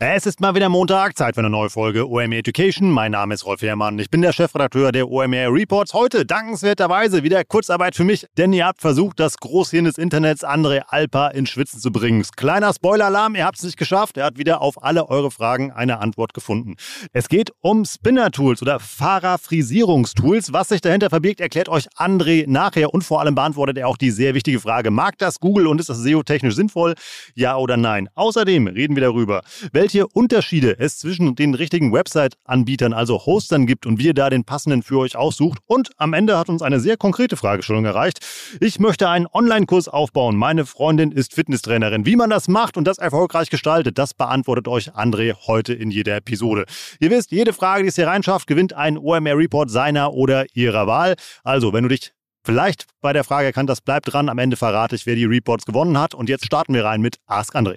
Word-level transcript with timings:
Es 0.00 0.26
ist 0.26 0.40
mal 0.40 0.54
wieder 0.54 0.68
Montag, 0.68 1.18
Zeit 1.18 1.34
für 1.34 1.40
eine 1.40 1.50
neue 1.50 1.70
Folge 1.70 2.08
OMR 2.08 2.36
Education. 2.36 2.88
Mein 2.88 3.10
Name 3.10 3.34
ist 3.34 3.44
Rolf 3.44 3.62
Herrmann. 3.62 3.98
Ich 3.98 4.10
bin 4.10 4.22
der 4.22 4.32
Chefredakteur 4.32 4.92
der 4.92 5.10
OMR 5.10 5.52
Reports. 5.52 5.92
Heute 5.92 6.24
dankenswerterweise 6.24 7.24
wieder 7.24 7.42
Kurzarbeit 7.42 7.96
für 7.96 8.04
mich, 8.04 8.24
denn 8.36 8.52
ihr 8.52 8.64
habt 8.64 8.80
versucht, 8.80 9.18
das 9.18 9.38
Großhirn 9.38 9.86
des 9.86 9.98
Internets 9.98 10.44
André 10.44 10.82
Alpa 10.86 11.26
in 11.30 11.46
Schwitzen 11.46 11.80
zu 11.80 11.90
bringen. 11.90 12.24
Kleiner 12.36 12.72
Spoiler-Alarm, 12.72 13.34
ihr 13.34 13.44
habt 13.44 13.58
es 13.58 13.64
nicht 13.64 13.76
geschafft. 13.76 14.16
Er 14.18 14.26
hat 14.26 14.38
wieder 14.38 14.60
auf 14.60 14.80
alle 14.84 15.08
eure 15.08 15.32
Fragen 15.32 15.72
eine 15.72 15.98
Antwort 15.98 16.32
gefunden. 16.32 16.76
Es 17.12 17.28
geht 17.28 17.50
um 17.60 17.84
Spinner-Tools 17.84 18.62
oder 18.62 18.78
Fahrerfrisierungstools. 18.78 20.52
Was 20.52 20.68
sich 20.68 20.80
dahinter 20.80 21.10
verbirgt, 21.10 21.40
erklärt 21.40 21.68
euch 21.68 21.88
André 21.96 22.44
nachher 22.46 22.94
und 22.94 23.02
vor 23.02 23.20
allem 23.20 23.34
beantwortet 23.34 23.78
er 23.78 23.88
auch 23.88 23.96
die 23.96 24.12
sehr 24.12 24.34
wichtige 24.34 24.60
Frage, 24.60 24.92
mag 24.92 25.18
das 25.18 25.40
Google 25.40 25.66
und 25.66 25.80
ist 25.80 25.88
das 25.88 25.98
SEO-technisch 25.98 26.54
sinnvoll? 26.54 26.94
Ja 27.34 27.56
oder 27.56 27.76
nein? 27.76 28.08
Außerdem 28.14 28.68
reden 28.68 28.94
wir 28.94 29.02
darüber, 29.02 29.42
welche 29.88 30.06
Unterschiede 30.06 30.78
es 30.78 30.98
zwischen 30.98 31.34
den 31.34 31.54
richtigen 31.54 31.94
Website-Anbietern, 31.94 32.92
also 32.92 33.24
Hostern 33.24 33.66
gibt 33.66 33.86
und 33.86 33.98
wie 33.98 34.08
ihr 34.08 34.12
da 34.12 34.28
den 34.28 34.44
passenden 34.44 34.82
für 34.82 34.98
euch 34.98 35.16
aussucht. 35.16 35.60
Und 35.64 35.92
am 35.96 36.12
Ende 36.12 36.36
hat 36.36 36.50
uns 36.50 36.60
eine 36.60 36.78
sehr 36.78 36.98
konkrete 36.98 37.38
Fragestellung 37.38 37.86
erreicht. 37.86 38.18
Ich 38.60 38.80
möchte 38.80 39.08
einen 39.08 39.26
Online-Kurs 39.26 39.88
aufbauen. 39.88 40.36
Meine 40.36 40.66
Freundin 40.66 41.10
ist 41.10 41.32
Fitnesstrainerin. 41.32 42.04
Wie 42.04 42.16
man 42.16 42.28
das 42.28 42.48
macht 42.48 42.76
und 42.76 42.84
das 42.84 42.98
erfolgreich 42.98 43.48
gestaltet, 43.48 43.96
das 43.96 44.12
beantwortet 44.12 44.68
euch 44.68 44.90
André 44.90 45.34
heute 45.46 45.72
in 45.72 45.90
jeder 45.90 46.16
Episode. 46.16 46.66
Ihr 47.00 47.10
wisst, 47.10 47.30
jede 47.30 47.54
Frage, 47.54 47.84
die 47.84 47.88
es 47.88 47.94
hier 47.94 48.08
reinschafft, 48.08 48.46
gewinnt 48.46 48.74
einen 48.74 48.98
OMR-Report 48.98 49.70
seiner 49.70 50.12
oder 50.12 50.44
ihrer 50.52 50.86
Wahl. 50.86 51.14
Also, 51.44 51.72
wenn 51.72 51.84
du 51.84 51.88
dich 51.88 52.12
vielleicht 52.44 52.84
bei 53.00 53.14
der 53.14 53.24
Frage 53.24 53.46
erkannt 53.46 53.70
hast, 53.70 53.86
bleib 53.86 54.04
dran. 54.04 54.28
Am 54.28 54.36
Ende 54.36 54.58
verrate 54.58 54.96
ich, 54.96 55.06
wer 55.06 55.14
die 55.14 55.24
Reports 55.24 55.64
gewonnen 55.64 55.98
hat. 55.98 56.12
Und 56.12 56.28
jetzt 56.28 56.44
starten 56.44 56.74
wir 56.74 56.84
rein 56.84 57.00
mit 57.00 57.16
Ask 57.26 57.56
André. 57.56 57.76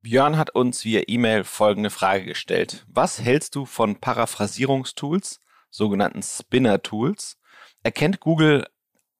Björn 0.00 0.36
hat 0.36 0.50
uns 0.54 0.84
via 0.84 1.02
E-Mail 1.08 1.42
folgende 1.42 1.90
Frage 1.90 2.24
gestellt. 2.24 2.84
Was 2.86 3.20
hältst 3.20 3.56
du 3.56 3.66
von 3.66 3.96
Paraphrasierungstools, 3.96 5.40
sogenannten 5.70 6.22
Spinner-Tools? 6.22 7.36
Erkennt 7.82 8.20
Google, 8.20 8.64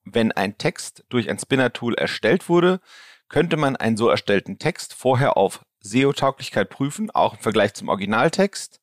wenn 0.04 0.30
ein 0.30 0.56
Text 0.56 1.04
durch 1.08 1.28
ein 1.28 1.38
Spinner-Tool 1.38 1.94
erstellt 1.94 2.48
wurde, 2.48 2.80
könnte 3.28 3.56
man 3.56 3.74
einen 3.74 3.96
so 3.96 4.08
erstellten 4.08 4.60
Text 4.60 4.94
vorher 4.94 5.36
auf 5.36 5.64
SEO-Tauglichkeit 5.80 6.70
prüfen, 6.70 7.10
auch 7.10 7.34
im 7.34 7.40
Vergleich 7.40 7.74
zum 7.74 7.88
Originaltext? 7.88 8.80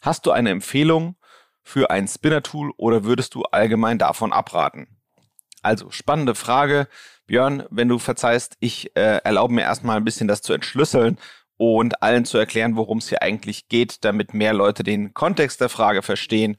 Hast 0.00 0.26
du 0.26 0.30
eine 0.30 0.50
Empfehlung 0.50 1.16
für 1.60 1.90
ein 1.90 2.06
Spinner-Tool 2.06 2.72
oder 2.76 3.02
würdest 3.02 3.34
du 3.34 3.42
allgemein 3.42 3.98
davon 3.98 4.32
abraten? 4.32 5.02
Also, 5.60 5.90
spannende 5.90 6.34
Frage. 6.34 6.88
Björn, 7.32 7.64
wenn 7.70 7.88
du 7.88 7.98
verzeihst, 7.98 8.58
ich 8.60 8.94
äh, 8.94 9.22
erlaube 9.24 9.54
mir 9.54 9.62
erstmal 9.62 9.96
ein 9.96 10.04
bisschen 10.04 10.28
das 10.28 10.42
zu 10.42 10.52
entschlüsseln 10.52 11.16
und 11.56 12.02
allen 12.02 12.26
zu 12.26 12.36
erklären, 12.36 12.76
worum 12.76 12.98
es 12.98 13.08
hier 13.08 13.22
eigentlich 13.22 13.68
geht, 13.68 14.04
damit 14.04 14.34
mehr 14.34 14.52
Leute 14.52 14.82
den 14.82 15.14
Kontext 15.14 15.58
der 15.62 15.70
Frage 15.70 16.02
verstehen 16.02 16.58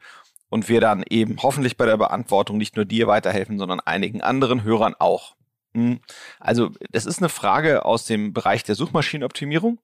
und 0.49 0.69
wir 0.69 0.81
dann 0.81 1.03
eben 1.07 1.37
hoffentlich 1.43 1.77
bei 1.77 1.85
der 1.85 1.97
Beantwortung 1.97 2.57
nicht 2.57 2.75
nur 2.75 2.85
dir 2.85 3.05
weiterhelfen, 3.05 3.59
sondern 3.59 3.81
einigen 3.81 4.21
anderen 4.21 4.63
Hörern 4.63 4.95
auch. 4.97 5.35
Hm. 5.75 5.99
Also, 6.39 6.71
das 6.89 7.05
ist 7.05 7.19
eine 7.19 7.29
Frage 7.29 7.85
aus 7.85 8.07
dem 8.07 8.33
Bereich 8.33 8.63
der 8.63 8.73
Suchmaschinenoptimierung. 8.73 9.79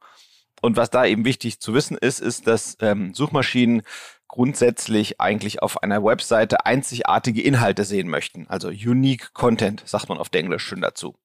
Und 0.60 0.76
was 0.76 0.90
da 0.90 1.06
eben 1.06 1.24
wichtig 1.24 1.60
zu 1.60 1.76
wissen 1.76 2.00
ist, 2.00 2.20
ist, 2.20 2.48
dass 2.48 2.78
ähm, 2.82 3.14
Suchmaschinen 3.14 3.84
grundsätzlich 4.30 5.20
eigentlich 5.20 5.62
auf 5.62 5.84
einer 5.84 6.04
Webseite 6.04 6.66
einzigartige 6.66 7.42
Inhalte 7.42 7.84
sehen 7.84 8.08
möchten. 8.08 8.48
Also 8.48 8.70
unique 8.70 9.34
Content, 9.34 9.84
sagt 9.86 10.08
man 10.08 10.18
auf 10.18 10.30
Englisch 10.32 10.64
schön 10.64 10.82
dazu. 10.82 11.18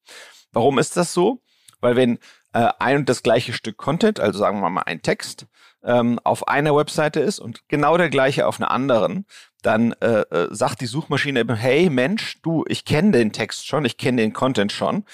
Warum 0.51 0.79
ist 0.79 0.97
das 0.97 1.13
so? 1.13 1.41
Weil 1.81 1.95
wenn 1.95 2.19
äh, 2.55 2.71
ein 2.79 2.97
und 2.99 3.09
das 3.09 3.23
gleiche 3.23 3.53
Stück 3.53 3.77
Content, 3.77 4.19
also 4.19 4.39
sagen 4.39 4.61
wir 4.61 4.71
mal 4.71 4.83
ein 4.83 5.03
Text, 5.03 5.47
ähm, 5.85 6.19
auf 6.25 6.49
einer 6.49 6.75
Webseite 6.75 7.21
ist 7.21 7.39
und 7.39 7.69
genau 7.69 7.97
der 7.99 8.09
gleiche 8.09 8.47
auf 8.47 8.59
einer 8.59 8.71
anderen, 8.71 9.27
dann 9.63 9.93
äh, 10.01 10.23
äh, 10.23 10.49
sagt 10.51 10.81
die 10.81 10.87
Suchmaschine 10.87 11.41
eben, 11.41 11.55
hey 11.55 11.91
Mensch, 11.91 12.41
du, 12.43 12.65
ich 12.69 12.85
kenne 12.85 13.13
den 13.13 13.33
Text 13.33 13.67
schon, 13.67 13.85
ich 13.85 13.99
kenne 13.99 14.23
den 14.23 14.33
Content 14.33 14.73
schon. 14.73 15.05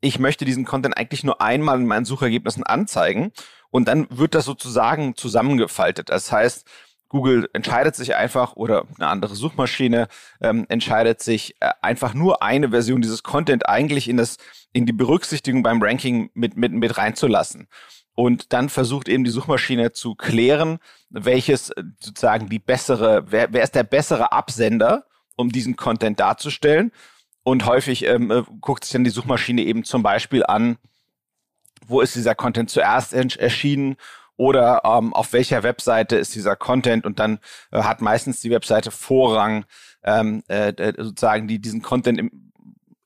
Ich 0.00 0.18
möchte 0.18 0.44
diesen 0.44 0.64
Content 0.64 0.96
eigentlich 0.96 1.24
nur 1.24 1.40
einmal 1.42 1.78
in 1.78 1.86
meinen 1.86 2.04
Suchergebnissen 2.04 2.62
anzeigen 2.62 3.32
und 3.70 3.88
dann 3.88 4.06
wird 4.10 4.34
das 4.34 4.44
sozusagen 4.44 5.16
zusammengefaltet. 5.16 6.10
Das 6.10 6.30
heißt, 6.30 6.66
Google 7.10 7.50
entscheidet 7.52 7.96
sich 7.96 8.14
einfach 8.14 8.56
oder 8.56 8.86
eine 8.96 9.08
andere 9.08 9.34
Suchmaschine 9.34 10.08
ähm, 10.40 10.64
entscheidet 10.68 11.20
sich 11.20 11.56
äh, 11.60 11.70
einfach 11.82 12.14
nur 12.14 12.42
eine 12.42 12.70
Version 12.70 13.02
dieses 13.02 13.22
Content 13.22 13.68
eigentlich 13.68 14.08
in 14.08 14.16
das 14.16 14.38
in 14.72 14.86
die 14.86 14.92
Berücksichtigung 14.92 15.62
beim 15.62 15.82
Ranking 15.82 16.30
mit 16.34 16.56
mit 16.56 16.72
mit 16.72 16.96
reinzulassen. 16.96 17.68
Und 18.14 18.52
dann 18.52 18.68
versucht 18.68 19.08
eben 19.08 19.24
die 19.24 19.30
Suchmaschine 19.30 19.92
zu 19.92 20.14
klären, 20.14 20.78
welches 21.10 21.70
äh, 21.70 21.82
sozusagen 21.98 22.48
die 22.48 22.58
bessere, 22.60 23.24
wer, 23.30 23.52
wer 23.52 23.64
ist 23.64 23.74
der 23.74 23.82
bessere 23.82 24.32
Absender, 24.32 25.06
um 25.36 25.50
diesen 25.50 25.76
Content 25.76 26.20
darzustellen. 26.20 26.92
Und 27.42 27.66
häufig 27.66 28.04
ähm, 28.06 28.30
äh, 28.30 28.42
guckt 28.60 28.84
sich 28.84 28.92
dann 28.92 29.04
die 29.04 29.10
Suchmaschine 29.10 29.62
eben 29.62 29.82
zum 29.82 30.02
Beispiel 30.02 30.44
an, 30.44 30.76
wo 31.86 32.00
ist 32.02 32.14
dieser 32.14 32.36
Content 32.36 32.70
zuerst 32.70 33.14
erschienen 33.14 33.96
oder 34.40 34.80
ähm, 34.84 35.12
auf 35.12 35.34
welcher 35.34 35.62
Webseite 35.62 36.16
ist 36.16 36.34
dieser 36.34 36.56
Content 36.56 37.04
und 37.04 37.18
dann 37.18 37.40
äh, 37.72 37.82
hat 37.82 38.00
meistens 38.00 38.40
die 38.40 38.50
Webseite 38.50 38.90
Vorrang, 38.90 39.66
ähm, 40.02 40.42
äh, 40.48 40.72
sozusagen, 40.96 41.46
die 41.46 41.58
diesen 41.58 41.82
Content 41.82 42.18
im, 42.18 42.50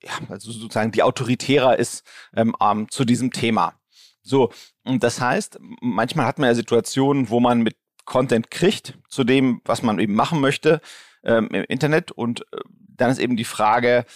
ja, 0.00 0.12
also 0.28 0.52
sozusagen 0.52 0.92
die 0.92 1.02
autoritärer 1.02 1.76
ist 1.76 2.04
ähm, 2.36 2.54
ähm, 2.62 2.88
zu 2.88 3.04
diesem 3.04 3.32
Thema. 3.32 3.74
So, 4.22 4.52
und 4.84 5.02
das 5.02 5.20
heißt, 5.20 5.58
manchmal 5.80 6.26
hat 6.26 6.38
man 6.38 6.50
ja 6.50 6.54
Situationen, 6.54 7.30
wo 7.30 7.40
man 7.40 7.62
mit 7.62 7.76
Content 8.04 8.52
kriegt 8.52 8.96
zu 9.08 9.24
dem, 9.24 9.60
was 9.64 9.82
man 9.82 9.98
eben 9.98 10.14
machen 10.14 10.40
möchte 10.40 10.80
ähm, 11.24 11.48
im 11.48 11.64
Internet 11.64 12.12
und 12.12 12.42
äh, 12.52 12.60
dann 12.96 13.10
ist 13.10 13.18
eben 13.18 13.36
die 13.36 13.42
Frage, 13.42 14.06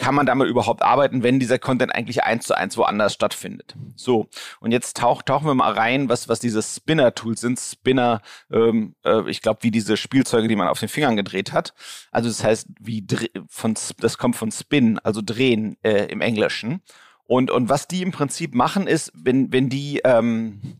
kann 0.00 0.14
man 0.14 0.24
damit 0.24 0.48
überhaupt 0.48 0.82
arbeiten, 0.82 1.22
wenn 1.22 1.38
dieser 1.38 1.58
Content 1.58 1.94
eigentlich 1.94 2.24
eins 2.24 2.46
zu 2.46 2.54
eins 2.54 2.76
woanders 2.78 3.12
stattfindet? 3.12 3.76
So, 3.96 4.28
und 4.58 4.72
jetzt 4.72 4.96
tauch, 4.96 5.20
tauchen 5.20 5.46
wir 5.46 5.54
mal 5.54 5.72
rein, 5.72 6.08
was, 6.08 6.26
was 6.26 6.40
diese 6.40 6.62
Spinner-Tools 6.62 7.40
sind. 7.40 7.60
Spinner, 7.60 8.22
ähm, 8.50 8.96
äh, 9.04 9.28
ich 9.28 9.42
glaube, 9.42 9.62
wie 9.62 9.70
diese 9.70 9.98
Spielzeuge, 9.98 10.48
die 10.48 10.56
man 10.56 10.68
auf 10.68 10.80
den 10.80 10.88
Fingern 10.88 11.16
gedreht 11.16 11.52
hat. 11.52 11.74
Also 12.10 12.30
das 12.30 12.42
heißt, 12.42 12.68
wie 12.80 13.06
von 13.48 13.74
das 13.98 14.16
kommt 14.16 14.36
von 14.36 14.50
Spin, 14.50 14.98
also 15.00 15.20
drehen 15.22 15.76
äh, 15.82 16.06
im 16.06 16.22
Englischen. 16.22 16.80
Und, 17.26 17.50
und 17.50 17.68
was 17.68 17.86
die 17.86 18.00
im 18.00 18.10
Prinzip 18.10 18.54
machen, 18.54 18.86
ist, 18.86 19.12
wenn, 19.14 19.52
wenn 19.52 19.68
die 19.68 20.00
ähm, 20.02 20.78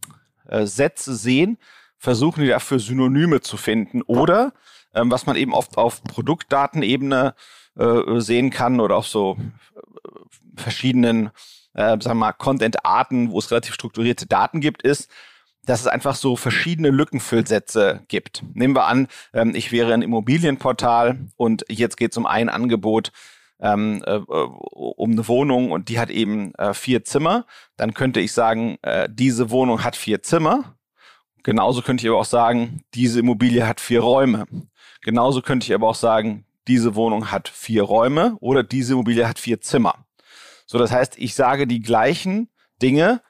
äh, 0.48 0.64
Sätze 0.64 1.14
sehen, 1.14 1.58
versuchen 1.98 2.42
die 2.42 2.48
dafür 2.48 2.78
Synonyme 2.78 3.42
zu 3.42 3.58
finden 3.58 4.00
oder 4.00 4.54
ähm, 4.94 5.10
was 5.10 5.26
man 5.26 5.36
eben 5.36 5.52
oft 5.52 5.76
auf 5.76 6.02
Produktdatenebene 6.02 7.34
äh, 7.36 7.59
sehen 8.20 8.50
kann 8.50 8.80
oder 8.80 8.96
auf 8.96 9.06
so 9.06 9.36
äh, 9.74 9.80
verschiedenen, 10.56 11.30
äh, 11.74 12.00
sagen 12.00 12.04
wir 12.04 12.14
mal, 12.14 12.32
Content-Arten, 12.32 13.30
wo 13.30 13.38
es 13.38 13.50
relativ 13.50 13.74
strukturierte 13.74 14.26
Daten 14.26 14.60
gibt, 14.60 14.82
ist, 14.82 15.10
dass 15.64 15.80
es 15.80 15.86
einfach 15.86 16.14
so 16.14 16.36
verschiedene 16.36 16.90
Lückenfüllsätze 16.90 18.02
gibt. 18.08 18.42
Nehmen 18.54 18.74
wir 18.74 18.86
an, 18.86 19.08
ähm, 19.32 19.54
ich 19.54 19.72
wäre 19.72 19.94
ein 19.94 20.02
Immobilienportal 20.02 21.18
und 21.36 21.64
jetzt 21.68 21.96
geht 21.96 22.12
es 22.12 22.18
um 22.18 22.26
ein 22.26 22.48
Angebot 22.48 23.12
ähm, 23.60 24.02
äh, 24.06 24.16
um 24.16 25.12
eine 25.12 25.28
Wohnung 25.28 25.70
und 25.70 25.88
die 25.88 25.98
hat 25.98 26.10
eben 26.10 26.54
äh, 26.54 26.74
vier 26.74 27.04
Zimmer. 27.04 27.46
Dann 27.76 27.94
könnte 27.94 28.20
ich 28.20 28.32
sagen, 28.32 28.78
äh, 28.82 29.08
diese 29.10 29.50
Wohnung 29.50 29.84
hat 29.84 29.96
vier 29.96 30.22
Zimmer. 30.22 30.76
Genauso 31.42 31.82
könnte 31.82 32.04
ich 32.04 32.10
aber 32.10 32.20
auch 32.20 32.24
sagen, 32.26 32.82
diese 32.94 33.20
Immobilie 33.20 33.66
hat 33.66 33.80
vier 33.80 34.00
Räume. 34.00 34.46
Genauso 35.02 35.42
könnte 35.42 35.64
ich 35.64 35.74
aber 35.74 35.88
auch 35.88 35.94
sagen, 35.94 36.44
diese 36.70 36.94
Wohnung 36.94 37.32
hat 37.32 37.48
vier 37.48 37.82
Räume 37.82 38.36
oder 38.38 38.62
diese 38.62 38.92
Immobilie 38.92 39.26
hat 39.28 39.40
vier 39.40 39.60
Zimmer. 39.60 40.06
So, 40.66 40.78
das 40.78 40.92
heißt, 40.92 41.18
ich 41.18 41.34
sage 41.34 41.66
die 41.66 41.80
gleichen 41.80 42.48
Dinge 42.80 43.22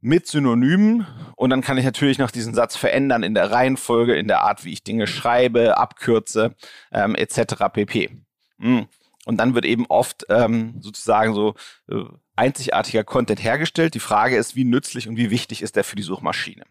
mit 0.00 0.28
Synonymen 0.28 1.04
und 1.34 1.50
dann 1.50 1.62
kann 1.62 1.78
ich 1.78 1.84
natürlich 1.84 2.18
noch 2.18 2.30
diesen 2.30 2.54
Satz 2.54 2.76
verändern 2.76 3.24
in 3.24 3.34
der 3.34 3.50
Reihenfolge, 3.50 4.14
in 4.14 4.28
der 4.28 4.42
Art, 4.42 4.64
wie 4.64 4.72
ich 4.72 4.84
Dinge 4.84 5.08
schreibe, 5.08 5.78
abkürze, 5.78 6.54
ähm, 6.92 7.16
etc. 7.16 7.64
pp. 7.72 8.10
Mm. 8.58 8.82
Und 9.26 9.36
dann 9.36 9.54
wird 9.54 9.64
eben 9.64 9.86
oft 9.86 10.26
ähm, 10.28 10.76
sozusagen 10.80 11.34
so 11.34 11.54
äh, 11.90 12.04
einzigartiger 12.36 13.02
Content 13.02 13.42
hergestellt. 13.42 13.94
Die 13.94 14.00
Frage 14.00 14.36
ist, 14.36 14.54
wie 14.54 14.64
nützlich 14.64 15.08
und 15.08 15.16
wie 15.16 15.30
wichtig 15.30 15.60
ist 15.60 15.74
der 15.74 15.84
für 15.84 15.96
die 15.96 16.02
Suchmaschine? 16.02 16.64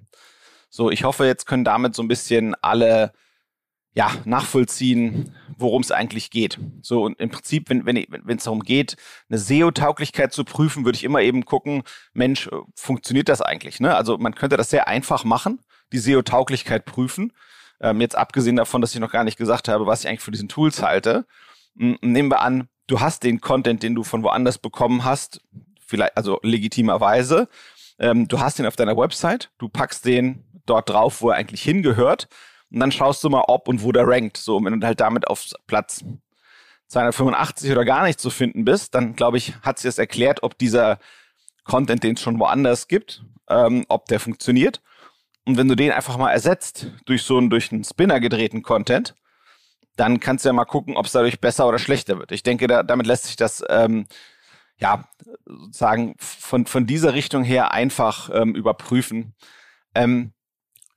So, 0.69 0.89
ich 0.89 1.03
hoffe, 1.03 1.25
jetzt 1.25 1.45
können 1.45 1.65
damit 1.65 1.93
so 1.93 2.01
ein 2.01 2.07
bisschen 2.07 2.55
alle 2.55 3.11
ja, 3.93 4.11
nachvollziehen, 4.25 5.35
worum 5.59 5.81
es 5.81 5.91
eigentlich 5.91 6.31
geht. 6.31 6.59
So, 6.81 7.03
und 7.03 7.19
im 7.19 7.29
Prinzip, 7.29 7.69
wenn 7.69 7.85
wenn 7.85 8.05
wenn 8.09 8.37
es 8.37 8.43
darum 8.43 8.61
geht, 8.61 8.95
eine 9.29 9.37
SEO-Tauglichkeit 9.37 10.33
zu 10.33 10.43
prüfen, 10.43 10.85
würde 10.85 10.95
ich 10.95 11.03
immer 11.03 11.21
eben 11.21 11.45
gucken, 11.45 11.83
Mensch, 12.13 12.47
äh, 12.47 12.55
funktioniert 12.75 13.29
das 13.29 13.41
eigentlich? 13.41 13.79
Ne? 13.79 13.95
Also 13.95 14.17
man 14.17 14.35
könnte 14.35 14.57
das 14.57 14.69
sehr 14.69 14.87
einfach 14.87 15.23
machen, 15.23 15.59
die 15.91 15.99
SEO-Tauglichkeit 15.99 16.85
prüfen. 16.85 17.33
Ähm, 17.81 18.01
jetzt 18.01 18.17
abgesehen 18.17 18.55
davon, 18.55 18.81
dass 18.81 18.93
ich 18.93 18.99
noch 18.99 19.11
gar 19.11 19.23
nicht 19.23 19.37
gesagt 19.37 19.67
habe, 19.67 19.85
was 19.85 20.03
ich 20.03 20.09
eigentlich 20.09 20.21
für 20.21 20.31
diesen 20.31 20.49
Tools 20.49 20.81
halte. 20.81 21.25
Nehmen 21.75 22.29
wir 22.29 22.41
an, 22.41 22.67
du 22.87 22.99
hast 22.99 23.23
den 23.23 23.39
Content, 23.39 23.83
den 23.83 23.95
du 23.95 24.03
von 24.03 24.23
woanders 24.23 24.57
bekommen 24.57 25.05
hast, 25.05 25.41
vielleicht, 25.85 26.17
also 26.17 26.39
legitimerweise. 26.43 27.47
Ähm, 27.99 28.27
du 28.27 28.39
hast 28.39 28.59
ihn 28.59 28.65
auf 28.65 28.75
deiner 28.75 28.97
Website, 28.97 29.51
du 29.57 29.69
packst 29.69 30.05
den 30.05 30.43
dort 30.65 30.89
drauf, 30.89 31.21
wo 31.21 31.29
er 31.29 31.37
eigentlich 31.37 31.61
hingehört 31.61 32.27
und 32.71 32.79
dann 32.79 32.91
schaust 32.91 33.23
du 33.23 33.29
mal, 33.29 33.43
ob 33.47 33.67
und 33.67 33.83
wo 33.83 33.91
der 33.91 34.07
rankt. 34.07 34.37
So, 34.37 34.63
wenn 34.63 34.79
du 34.79 34.85
halt 34.85 34.99
damit 34.99 35.27
auf 35.27 35.45
Platz 35.67 36.03
285 36.87 37.71
oder 37.71 37.85
gar 37.85 38.03
nicht 38.03 38.19
zu 38.19 38.29
finden 38.29 38.65
bist, 38.65 38.95
dann 38.95 39.15
glaube 39.15 39.37
ich, 39.37 39.55
hat 39.61 39.79
sich 39.79 39.87
das 39.87 39.97
erklärt, 39.97 40.43
ob 40.43 40.57
dieser 40.57 40.99
Content, 41.63 42.03
den 42.03 42.15
es 42.15 42.21
schon 42.21 42.39
woanders 42.39 42.87
gibt, 42.87 43.23
ähm, 43.49 43.85
ob 43.89 44.05
der 44.05 44.19
funktioniert. 44.19 44.81
Und 45.45 45.57
wenn 45.57 45.67
du 45.67 45.75
den 45.75 45.91
einfach 45.91 46.17
mal 46.17 46.31
ersetzt 46.31 46.91
durch 47.05 47.23
so 47.23 47.37
einen, 47.37 47.49
durch 47.49 47.71
einen 47.71 47.83
Spinner 47.83 48.19
gedrehten 48.19 48.61
Content, 48.61 49.15
dann 49.95 50.19
kannst 50.19 50.45
du 50.45 50.49
ja 50.49 50.53
mal 50.53 50.65
gucken, 50.65 50.95
ob 50.95 51.05
es 51.05 51.11
dadurch 51.11 51.39
besser 51.39 51.67
oder 51.67 51.79
schlechter 51.79 52.19
wird. 52.19 52.31
Ich 52.31 52.43
denke, 52.43 52.67
da, 52.67 52.83
damit 52.83 53.05
lässt 53.05 53.25
sich 53.25 53.35
das 53.35 53.63
ähm, 53.69 54.07
ja 54.77 55.03
sozusagen 55.45 56.15
von, 56.19 56.65
von 56.65 56.85
dieser 56.87 57.13
Richtung 57.13 57.43
her 57.43 57.71
einfach 57.71 58.29
ähm, 58.33 58.55
überprüfen. 58.55 59.35
Ähm, 59.93 60.33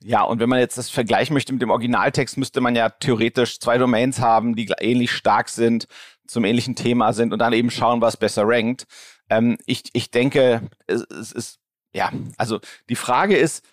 ja, 0.04 0.22
und 0.22 0.40
wenn 0.40 0.48
man 0.48 0.58
jetzt 0.58 0.78
das 0.78 0.90
vergleichen 0.90 1.34
möchte 1.34 1.52
mit 1.52 1.62
dem 1.62 1.70
Originaltext, 1.70 2.36
müsste 2.36 2.60
man 2.60 2.74
ja 2.74 2.90
theoretisch 2.90 3.60
zwei 3.60 3.78
Domains 3.78 4.20
haben, 4.20 4.54
die 4.56 4.70
ähnlich 4.80 5.12
stark 5.12 5.48
sind, 5.48 5.86
zum 6.26 6.44
ähnlichen 6.44 6.74
Thema 6.74 7.12
sind 7.12 7.32
und 7.32 7.38
dann 7.38 7.52
eben 7.52 7.70
schauen, 7.70 8.00
was 8.00 8.16
besser 8.16 8.44
rankt. 8.46 8.86
Ähm, 9.28 9.58
ich, 9.66 9.84
ich 9.92 10.10
denke, 10.10 10.68
es, 10.86 11.02
es 11.02 11.32
ist, 11.32 11.58
ja, 11.92 12.10
also 12.36 12.60
die 12.88 12.96
Frage 12.96 13.36
ist, 13.36 13.64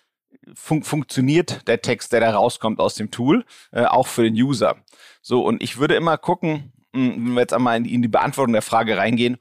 fun 0.54 0.82
funktioniert 0.82 1.66
der 1.68 1.80
Text, 1.82 2.12
der 2.12 2.20
da 2.20 2.30
rauskommt 2.32 2.80
aus 2.80 2.94
dem 2.94 3.10
Tool, 3.10 3.44
äh, 3.72 3.84
auch 3.84 4.06
für 4.06 4.22
den 4.22 4.34
User? 4.34 4.76
So, 5.22 5.44
und 5.44 5.62
ich 5.62 5.78
würde 5.78 5.94
immer 5.94 6.18
gucken, 6.18 6.72
hm, 6.94 7.14
wenn 7.16 7.34
wir 7.34 7.40
jetzt 7.40 7.52
einmal 7.52 7.76
in 7.76 7.84
die, 7.84 7.94
in 7.94 8.02
die 8.02 8.08
Beantwortung 8.08 8.52
der 8.52 8.62
Frage 8.62 8.96
reingehen, 8.96 9.38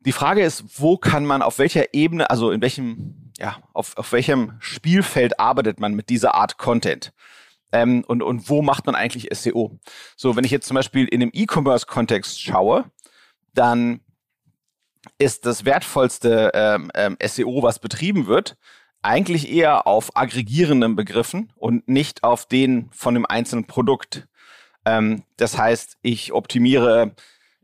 die 0.00 0.12
Frage 0.12 0.42
ist, 0.42 0.80
wo 0.80 0.96
kann 0.96 1.26
man, 1.26 1.42
auf 1.42 1.58
welcher 1.58 1.92
Ebene, 1.92 2.30
also 2.30 2.50
in 2.50 2.62
welchem 2.62 3.25
ja, 3.38 3.58
auf, 3.72 3.96
auf 3.96 4.12
welchem 4.12 4.54
Spielfeld 4.60 5.38
arbeitet 5.38 5.80
man 5.80 5.94
mit 5.94 6.08
dieser 6.08 6.34
Art 6.34 6.58
Content? 6.58 7.12
Ähm, 7.72 8.04
und, 8.06 8.22
und 8.22 8.48
wo 8.48 8.62
macht 8.62 8.86
man 8.86 8.94
eigentlich 8.94 9.28
SEO? 9.32 9.78
So, 10.16 10.36
wenn 10.36 10.44
ich 10.44 10.50
jetzt 10.50 10.66
zum 10.66 10.76
Beispiel 10.76 11.06
in 11.06 11.22
einem 11.22 11.30
E-Commerce-Kontext 11.34 12.40
schaue, 12.40 12.90
dann 13.52 14.00
ist 15.18 15.46
das 15.46 15.64
wertvollste 15.64 16.50
ähm, 16.54 16.90
ähm, 16.94 17.16
SEO, 17.24 17.62
was 17.62 17.78
betrieben 17.78 18.26
wird, 18.26 18.56
eigentlich 19.02 19.50
eher 19.50 19.86
auf 19.86 20.16
aggregierenden 20.16 20.96
Begriffen 20.96 21.52
und 21.56 21.88
nicht 21.88 22.24
auf 22.24 22.46
den 22.46 22.90
von 22.92 23.14
dem 23.14 23.26
einzelnen 23.26 23.66
Produkt. 23.66 24.26
Ähm, 24.84 25.24
das 25.36 25.58
heißt, 25.58 25.98
ich 26.02 26.32
optimiere 26.32 27.14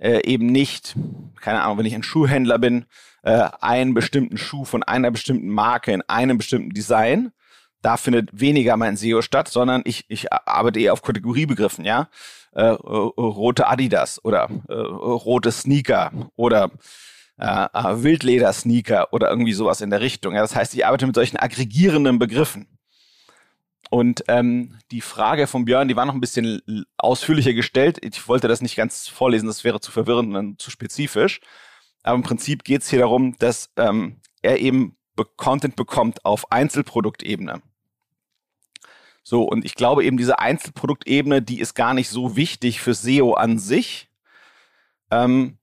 äh, 0.03 0.21
eben 0.25 0.47
nicht, 0.47 0.97
keine 1.41 1.63
Ahnung, 1.63 1.79
wenn 1.79 1.87
ich 1.87 1.95
ein 1.95 2.03
Schuhhändler 2.03 2.59
bin, 2.59 2.87
äh, 3.23 3.49
einen 3.61 3.95
bestimmten 3.95 4.37
Schuh 4.37 4.65
von 4.65 4.83
einer 4.83 5.11
bestimmten 5.11 5.49
Marke 5.49 5.93
in 5.93 6.03
einem 6.03 6.39
bestimmten 6.39 6.71
Design. 6.71 7.33
Da 7.83 7.97
findet 7.97 8.29
weniger 8.33 8.77
mein 8.77 8.97
SEO 8.97 9.23
statt, 9.23 9.49
sondern 9.49 9.83
ich, 9.85 10.05
ich 10.09 10.33
arbeite 10.33 10.81
eher 10.81 10.93
auf 10.93 11.03
Kategoriebegriffen, 11.03 11.85
ja. 11.85 12.09
Äh, 12.55 12.65
äh, 12.65 12.75
rote 12.75 13.67
Adidas 13.67 14.23
oder 14.25 14.51
äh, 14.69 14.75
rote 14.75 15.51
Sneaker 15.51 16.13
oder 16.37 16.71
äh, 17.39 17.65
äh, 17.73 18.03
Wildleder-Sneaker 18.03 19.13
oder 19.13 19.31
irgendwie 19.31 19.55
sowas 19.55 19.81
in 19.81 19.91
der 19.91 20.01
Richtung. 20.01 20.35
Ja, 20.35 20.43
das 20.43 20.55
heißt, 20.55 20.75
ich 20.75 20.85
arbeite 20.85 21.07
mit 21.07 21.15
solchen 21.15 21.39
aggregierenden 21.39 22.19
Begriffen. 22.19 22.67
Und 23.93 24.25
ähm, 24.29 24.79
die 24.91 25.03
Frage 25.03 25.46
von 25.46 25.67
Björn, 25.67 25.87
die 25.87 25.96
war 25.96 26.06
noch 26.06 26.15
ein 26.15 26.20
bisschen 26.22 26.87
ausführlicher 26.96 27.53
gestellt. 27.53 27.99
Ich 28.03 28.27
wollte 28.27 28.49
das 28.49 28.63
nicht 28.63 28.75
ganz 28.75 29.06
vorlesen, 29.06 29.49
das 29.49 29.65
wäre 29.65 29.81
zu 29.81 29.93
verwirrend 29.93 30.34
und 30.34 30.63
zu 30.63 30.70
spezifisch. 30.70 31.43
Aber 32.03 32.17
im 32.17 32.22
Prinzip 32.22 32.65
geht 32.65 32.81
es 32.81 32.89
hier 32.89 33.01
darum, 33.01 33.37
dass 33.39 33.70
ähm, 33.77 34.22
er 34.41 34.61
eben 34.61 34.96
Content 35.37 35.77
bekommt 35.77 36.25
auf 36.25 36.51
Einzelproduktebene. 36.51 37.61
So, 39.22 39.43
und 39.43 39.63
ich 39.63 39.75
glaube 39.75 40.06
eben, 40.06 40.17
diese 40.17 40.39
Einzelproduktebene, 40.39 41.43
die 41.43 41.61
ist 41.61 41.75
gar 41.75 41.93
nicht 41.93 42.08
so 42.08 42.34
wichtig 42.34 42.81
für 42.81 42.94
SEO 42.94 43.34
an 43.34 43.58
sich, 43.58 44.08
ähm, 45.11 45.58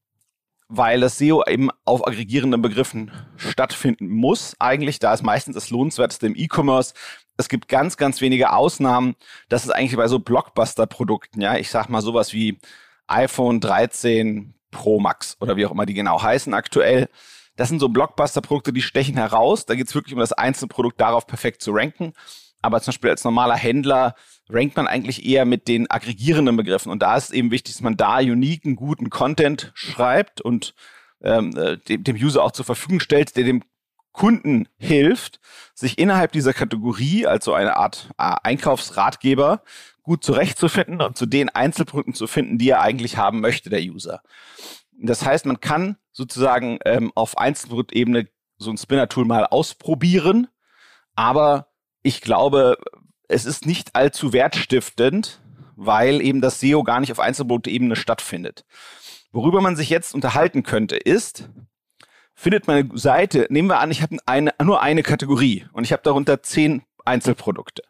weil 0.70 1.00
das 1.02 1.18
SEO 1.18 1.44
eben 1.48 1.70
auf 1.84 2.08
aggregierenden 2.08 2.62
Begriffen 2.62 3.12
stattfinden 3.36 4.08
muss. 4.08 4.56
Eigentlich, 4.60 5.00
da 5.00 5.14
ist 5.14 5.24
meistens 5.24 5.56
das 5.56 5.72
Lohnenswerteste 5.72 6.28
im 6.28 6.36
E-Commerce. 6.36 6.94
Es 7.38 7.50
gibt 7.50 7.68
ganz, 7.68 7.98
ganz 7.98 8.22
wenige 8.22 8.54
Ausnahmen. 8.54 9.16
Das 9.50 9.66
ist 9.66 9.72
eigentlich 9.72 9.98
bei 9.98 10.08
so 10.08 10.20
Blockbuster-Produkten, 10.20 11.42
ja. 11.42 11.58
Ich 11.58 11.72
sag 11.72 11.90
mal 11.90 12.02
sowas 12.02 12.34
wie 12.34 12.60
iPhone 13.08 13.60
13 13.60 14.54
Pro 14.70 15.00
Max 15.00 15.38
oder 15.42 15.56
wie 15.58 15.66
auch 15.66 15.72
immer 15.72 15.88
die 15.88 15.96
genau 15.96 16.22
heißen 16.22 16.54
aktuell. 16.54 17.10
Das 17.56 17.70
sind 17.70 17.80
so 17.80 17.90
Blockbuster-Produkte, 17.90 18.72
die 18.72 18.84
stechen 18.84 19.16
heraus. 19.16 19.66
Da 19.66 19.74
geht 19.74 19.88
es 19.88 19.96
wirklich 19.96 20.14
um 20.14 20.20
das 20.20 20.34
einzelne 20.34 20.70
Produkt 20.70 21.02
darauf 21.02 21.26
perfekt 21.26 21.64
zu 21.64 21.72
ranken. 21.72 22.14
Aber 22.62 22.82
zum 22.82 22.92
Beispiel 22.92 23.10
als 23.10 23.24
normaler 23.24 23.56
Händler 23.56 24.16
rankt 24.50 24.76
man 24.76 24.88
eigentlich 24.88 25.26
eher 25.26 25.46
mit 25.46 25.68
den 25.68 25.90
aggregierenden 25.90 26.58
Begriffen. 26.58 26.92
Und 26.92 27.02
da 27.02 27.16
ist 27.16 27.32
eben 27.32 27.52
wichtig, 27.52 27.76
dass 27.76 27.82
man 27.82 27.98
da 27.98 28.18
uniken, 28.18 28.76
guten 28.76 29.10
Content 29.10 29.72
schreibt 29.76 30.42
und 30.42 30.74
ähm, 31.22 31.56
äh, 31.56 31.78
dem, 31.78 32.04
dem 32.04 32.16
User 32.16 32.44
auch 32.44 32.52
zur 32.52 32.66
Verfügung 32.66 33.00
stellt, 33.00 33.36
der 33.36 33.44
dem 33.44 33.64
Kunden 34.12 34.68
hilft, 34.78 35.40
sich 35.74 35.98
innerhalb 35.98 36.32
dieser 36.32 36.54
Kategorie, 36.54 37.26
also 37.26 37.54
eine 37.54 37.78
Art 37.78 38.10
äh, 38.18 38.36
Einkaufsratgeber, 38.44 39.64
gut 40.04 40.24
zurechtzufinden 40.24 41.02
und 41.02 41.18
zu 41.18 41.26
den 41.26 41.50
Einzelprodukten 41.50 42.14
zu 42.14 42.28
finden, 42.28 42.58
die 42.58 42.70
er 42.70 42.82
eigentlich 42.82 43.18
haben 43.18 43.42
möchte, 43.42 43.70
der 43.70 43.82
User. 43.82 44.22
Das 45.02 45.24
heißt, 45.24 45.46
man 45.46 45.62
kann 45.62 45.98
sozusagen 46.12 46.80
ähm, 46.86 47.12
auf 47.16 47.38
Einzelproduktebene 47.38 48.28
so 48.58 48.72
ein 48.72 48.78
Spinner-Tool 48.78 49.26
mal 49.26 49.46
ausprobieren, 49.46 50.48
aber 51.16 51.69
ich 52.02 52.22
glaube, 52.22 52.78
es 53.28 53.46
ist 53.46 53.66
nicht 53.66 53.96
allzu 53.96 54.34
wertstiftend, 54.34 55.42
weil 55.76 56.22
eben 56.22 56.42
das 56.42 56.60
SEO 56.60 56.84
gar 56.84 57.00
nicht 57.00 57.12
auf 57.12 57.20
Einzelproduktebene 57.20 57.96
stattfindet. 57.96 58.66
Worüber 59.32 59.62
man 59.62 59.76
sich 59.76 59.90
jetzt 59.90 60.14
unterhalten 60.14 60.64
könnte, 60.64 60.98
ist, 60.98 61.50
findet 62.34 62.68
meine 62.68 62.90
Seite, 62.98 63.48
nehmen 63.50 63.70
wir 63.70 63.80
an, 63.80 63.92
ich 63.92 64.02
habe 64.02 64.18
eine, 64.26 64.54
nur 64.64 64.82
eine 64.82 65.04
Kategorie 65.04 65.66
und 65.72 65.84
ich 65.84 65.94
habe 65.94 66.04
darunter 66.04 66.42
zehn 66.42 66.84
Einzelprodukte. 67.06 67.84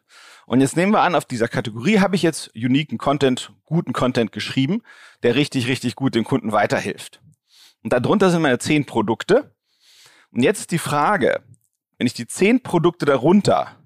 Und 0.46 0.60
jetzt 0.60 0.76
nehmen 0.76 0.92
wir 0.92 1.02
an, 1.02 1.14
auf 1.14 1.24
dieser 1.24 1.48
Kategorie 1.48 2.00
habe 2.00 2.16
ich 2.16 2.22
jetzt 2.22 2.54
uniken 2.54 2.98
Content, 2.98 3.52
guten 3.64 3.92
Content 3.92 4.32
geschrieben, 4.32 4.82
der 5.22 5.36
richtig, 5.36 5.68
richtig 5.68 5.94
gut 5.94 6.14
dem 6.14 6.24
Kunden 6.24 6.52
weiterhilft. 6.52 7.22
Und 7.82 7.92
darunter 7.92 8.30
sind 8.30 8.42
meine 8.42 8.58
zehn 8.58 8.84
Produkte. 8.84 9.54
Und 10.32 10.42
jetzt 10.42 10.60
ist 10.60 10.72
die 10.72 10.78
Frage, 10.78 11.42
wenn 11.98 12.06
ich 12.06 12.14
die 12.14 12.26
zehn 12.26 12.62
Produkte 12.62 13.06
darunter, 13.06 13.79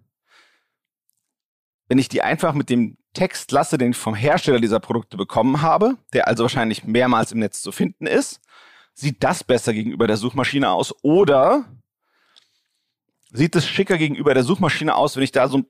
wenn 1.88 1.98
ich 1.98 2.08
die 2.08 2.22
einfach 2.22 2.54
mit 2.54 2.70
dem 2.70 2.96
Text 3.12 3.52
lasse, 3.52 3.78
den 3.78 3.92
ich 3.92 3.96
vom 3.96 4.14
Hersteller 4.14 4.60
dieser 4.60 4.80
Produkte 4.80 5.16
bekommen 5.16 5.62
habe, 5.62 5.96
der 6.12 6.28
also 6.28 6.44
wahrscheinlich 6.44 6.84
mehrmals 6.84 7.32
im 7.32 7.38
Netz 7.38 7.62
zu 7.62 7.72
finden 7.72 8.06
ist, 8.06 8.40
sieht 8.94 9.22
das 9.22 9.44
besser 9.44 9.72
gegenüber 9.72 10.06
der 10.06 10.16
Suchmaschine 10.16 10.70
aus 10.70 10.94
oder 11.02 11.64
sieht 13.32 13.56
es 13.56 13.66
schicker 13.66 13.98
gegenüber 13.98 14.34
der 14.34 14.44
Suchmaschine 14.44 14.94
aus, 14.94 15.16
wenn 15.16 15.24
ich 15.24 15.32
da 15.32 15.48
so 15.48 15.58
ein 15.58 15.66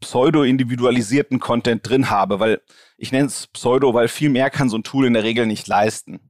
pseudo-individualisierten 0.00 1.40
Content 1.40 1.88
drin 1.88 2.10
habe, 2.10 2.38
weil 2.38 2.60
ich 2.98 3.12
nenne 3.12 3.26
es 3.26 3.46
Pseudo, 3.46 3.94
weil 3.94 4.08
viel 4.08 4.28
mehr 4.28 4.50
kann 4.50 4.68
so 4.68 4.76
ein 4.76 4.82
Tool 4.82 5.06
in 5.06 5.14
der 5.14 5.24
Regel 5.24 5.46
nicht 5.46 5.66
leisten. 5.66 6.20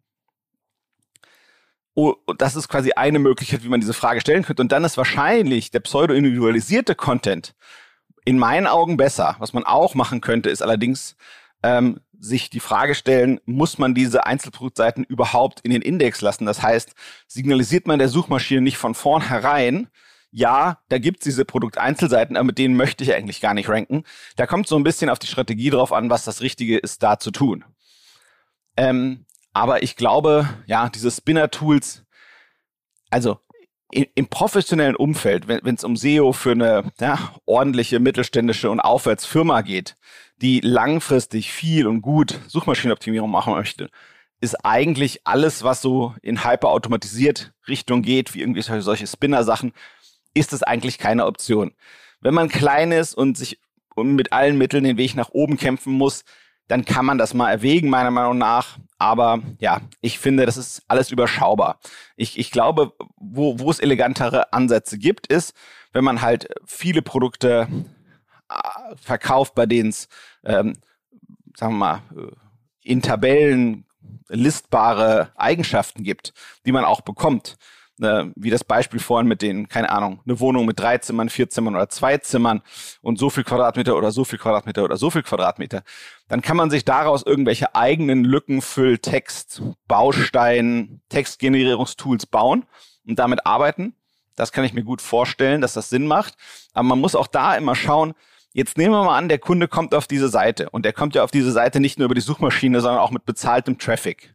Oh, 1.94 2.14
das 2.38 2.54
ist 2.54 2.68
quasi 2.68 2.92
eine 2.92 3.18
Möglichkeit, 3.18 3.64
wie 3.64 3.68
man 3.68 3.80
diese 3.80 3.92
Frage 3.92 4.20
stellen 4.20 4.44
könnte. 4.44 4.62
Und 4.62 4.70
dann 4.70 4.84
ist 4.84 4.96
wahrscheinlich 4.96 5.72
der 5.72 5.80
pseudo-individualisierte 5.80 6.94
Content 6.94 7.54
in 8.24 8.38
meinen 8.38 8.66
Augen 8.66 8.96
besser. 8.96 9.36
Was 9.38 9.52
man 9.52 9.64
auch 9.64 9.94
machen 9.94 10.20
könnte, 10.20 10.50
ist 10.50 10.62
allerdings 10.62 11.16
ähm, 11.62 12.00
sich 12.18 12.50
die 12.50 12.60
Frage 12.60 12.94
stellen, 12.94 13.40
muss 13.44 13.78
man 13.78 13.94
diese 13.94 14.26
Einzelproduktseiten 14.26 15.04
überhaupt 15.04 15.60
in 15.60 15.70
den 15.70 15.82
Index 15.82 16.20
lassen? 16.20 16.46
Das 16.46 16.62
heißt, 16.62 16.94
signalisiert 17.26 17.86
man 17.86 17.98
der 17.98 18.08
Suchmaschine 18.08 18.60
nicht 18.60 18.78
von 18.78 18.94
vornherein, 18.94 19.88
ja, 20.32 20.78
da 20.88 20.98
gibt's 20.98 21.24
diese 21.24 21.44
Produkteinzelseiten, 21.44 22.36
aber 22.36 22.44
mit 22.44 22.58
denen 22.58 22.76
möchte 22.76 23.02
ich 23.02 23.14
eigentlich 23.14 23.40
gar 23.40 23.54
nicht 23.54 23.68
ranken. 23.68 24.04
Da 24.36 24.46
kommt 24.46 24.68
so 24.68 24.76
ein 24.76 24.84
bisschen 24.84 25.10
auf 25.10 25.18
die 25.18 25.26
Strategie 25.26 25.70
drauf 25.70 25.92
an, 25.92 26.08
was 26.08 26.24
das 26.24 26.40
Richtige 26.40 26.78
ist, 26.78 27.02
da 27.02 27.18
zu 27.18 27.30
tun. 27.30 27.64
Ähm, 28.76 29.26
aber 29.52 29.82
ich 29.82 29.96
glaube, 29.96 30.48
ja, 30.66 30.88
diese 30.88 31.10
Spinner-Tools, 31.10 32.04
also 33.10 33.40
im 33.92 34.26
professionellen 34.28 34.96
Umfeld, 34.96 35.48
wenn 35.48 35.74
es 35.74 35.84
um 35.84 35.96
SEO 35.96 36.32
für 36.32 36.52
eine 36.52 36.92
ja, 37.00 37.34
ordentliche 37.46 38.00
mittelständische 38.00 38.70
und 38.70 38.80
Aufwärtsfirma 38.80 39.62
geht, 39.62 39.96
die 40.40 40.60
langfristig 40.60 41.52
viel 41.52 41.86
und 41.86 42.00
gut 42.00 42.38
Suchmaschinenoptimierung 42.48 43.30
machen 43.30 43.54
möchte, 43.54 43.90
ist 44.40 44.64
eigentlich 44.64 45.26
alles, 45.26 45.64
was 45.64 45.82
so 45.82 46.14
in 46.22 46.44
hyperautomatisiert 46.44 47.52
Richtung 47.68 48.02
geht, 48.02 48.34
wie 48.34 48.40
irgendwie 48.40 48.62
solche 48.62 49.06
Spinner-Sachen, 49.06 49.72
ist 50.34 50.52
es 50.52 50.62
eigentlich 50.62 50.98
keine 50.98 51.26
Option. 51.26 51.72
Wenn 52.20 52.34
man 52.34 52.48
klein 52.48 52.92
ist 52.92 53.14
und 53.14 53.36
sich 53.36 53.60
mit 53.96 54.32
allen 54.32 54.56
Mitteln 54.56 54.84
den 54.84 54.96
Weg 54.96 55.14
nach 55.14 55.30
oben 55.30 55.56
kämpfen 55.56 55.92
muss, 55.92 56.24
dann 56.70 56.84
kann 56.84 57.04
man 57.04 57.18
das 57.18 57.34
mal 57.34 57.50
erwägen, 57.50 57.90
meiner 57.90 58.12
Meinung 58.12 58.38
nach. 58.38 58.78
Aber 58.96 59.40
ja, 59.58 59.80
ich 60.00 60.20
finde, 60.20 60.46
das 60.46 60.56
ist 60.56 60.82
alles 60.86 61.10
überschaubar. 61.10 61.80
Ich, 62.14 62.38
ich 62.38 62.52
glaube, 62.52 62.92
wo, 63.16 63.58
wo 63.58 63.72
es 63.72 63.80
elegantere 63.80 64.52
Ansätze 64.52 64.96
gibt, 64.96 65.26
ist, 65.26 65.52
wenn 65.92 66.04
man 66.04 66.22
halt 66.22 66.48
viele 66.64 67.02
Produkte 67.02 67.66
äh, 68.48 68.96
verkauft, 68.96 69.56
bei 69.56 69.66
denen 69.66 69.88
es, 69.88 70.06
ähm, 70.44 70.74
sagen 71.56 71.72
wir 71.72 71.78
mal, 71.78 72.02
äh, 72.16 72.30
in 72.82 73.02
Tabellen 73.02 73.84
listbare 74.28 75.32
Eigenschaften 75.34 76.04
gibt, 76.04 76.32
die 76.64 76.72
man 76.72 76.84
auch 76.84 77.00
bekommt 77.00 77.56
äh, 78.00 78.26
wie 78.36 78.50
das 78.50 78.64
Beispiel 78.64 79.00
vorhin 79.00 79.28
mit 79.28 79.42
den, 79.42 79.68
keine 79.68 79.90
Ahnung, 79.90 80.20
eine 80.24 80.40
Wohnung 80.40 80.66
mit 80.66 80.78
drei 80.78 80.98
Zimmern, 80.98 81.28
vier 81.28 81.50
Zimmern 81.50 81.74
oder 81.76 81.88
zwei 81.88 82.18
Zimmern 82.18 82.62
und 83.02 83.18
so 83.18 83.30
viel 83.30 83.44
Quadratmeter 83.44 83.96
oder 83.96 84.10
so 84.10 84.24
viel 84.24 84.38
Quadratmeter 84.38 84.84
oder 84.84 84.96
so 84.96 85.10
viel 85.10 85.22
Quadratmeter, 85.22 85.82
dann 86.28 86.42
kann 86.42 86.56
man 86.56 86.70
sich 86.70 86.84
daraus 86.84 87.22
irgendwelche 87.24 87.74
eigenen 87.74 88.24
Lückenfüll, 88.24 88.98
Text, 88.98 89.62
Baustein, 89.88 91.00
Textgenerierungstools 91.08 92.26
bauen 92.26 92.64
und 93.06 93.18
damit 93.18 93.46
arbeiten. 93.46 93.94
Das 94.36 94.52
kann 94.52 94.64
ich 94.64 94.72
mir 94.72 94.84
gut 94.84 95.02
vorstellen, 95.02 95.60
dass 95.60 95.74
das 95.74 95.90
Sinn 95.90 96.06
macht. 96.06 96.34
Aber 96.72 96.84
man 96.84 97.00
muss 97.00 97.14
auch 97.14 97.26
da 97.26 97.56
immer 97.56 97.74
schauen, 97.74 98.14
Jetzt 98.52 98.76
nehmen 98.76 98.92
wir 98.92 99.04
mal 99.04 99.16
an, 99.16 99.28
der 99.28 99.38
Kunde 99.38 99.68
kommt 99.68 99.94
auf 99.94 100.08
diese 100.08 100.28
Seite 100.28 100.70
und 100.70 100.84
der 100.84 100.92
kommt 100.92 101.14
ja 101.14 101.22
auf 101.22 101.30
diese 101.30 101.52
Seite 101.52 101.78
nicht 101.78 101.98
nur 101.98 102.06
über 102.06 102.16
die 102.16 102.20
Suchmaschine, 102.20 102.80
sondern 102.80 103.00
auch 103.00 103.12
mit 103.12 103.24
bezahltem 103.24 103.78
Traffic. 103.78 104.34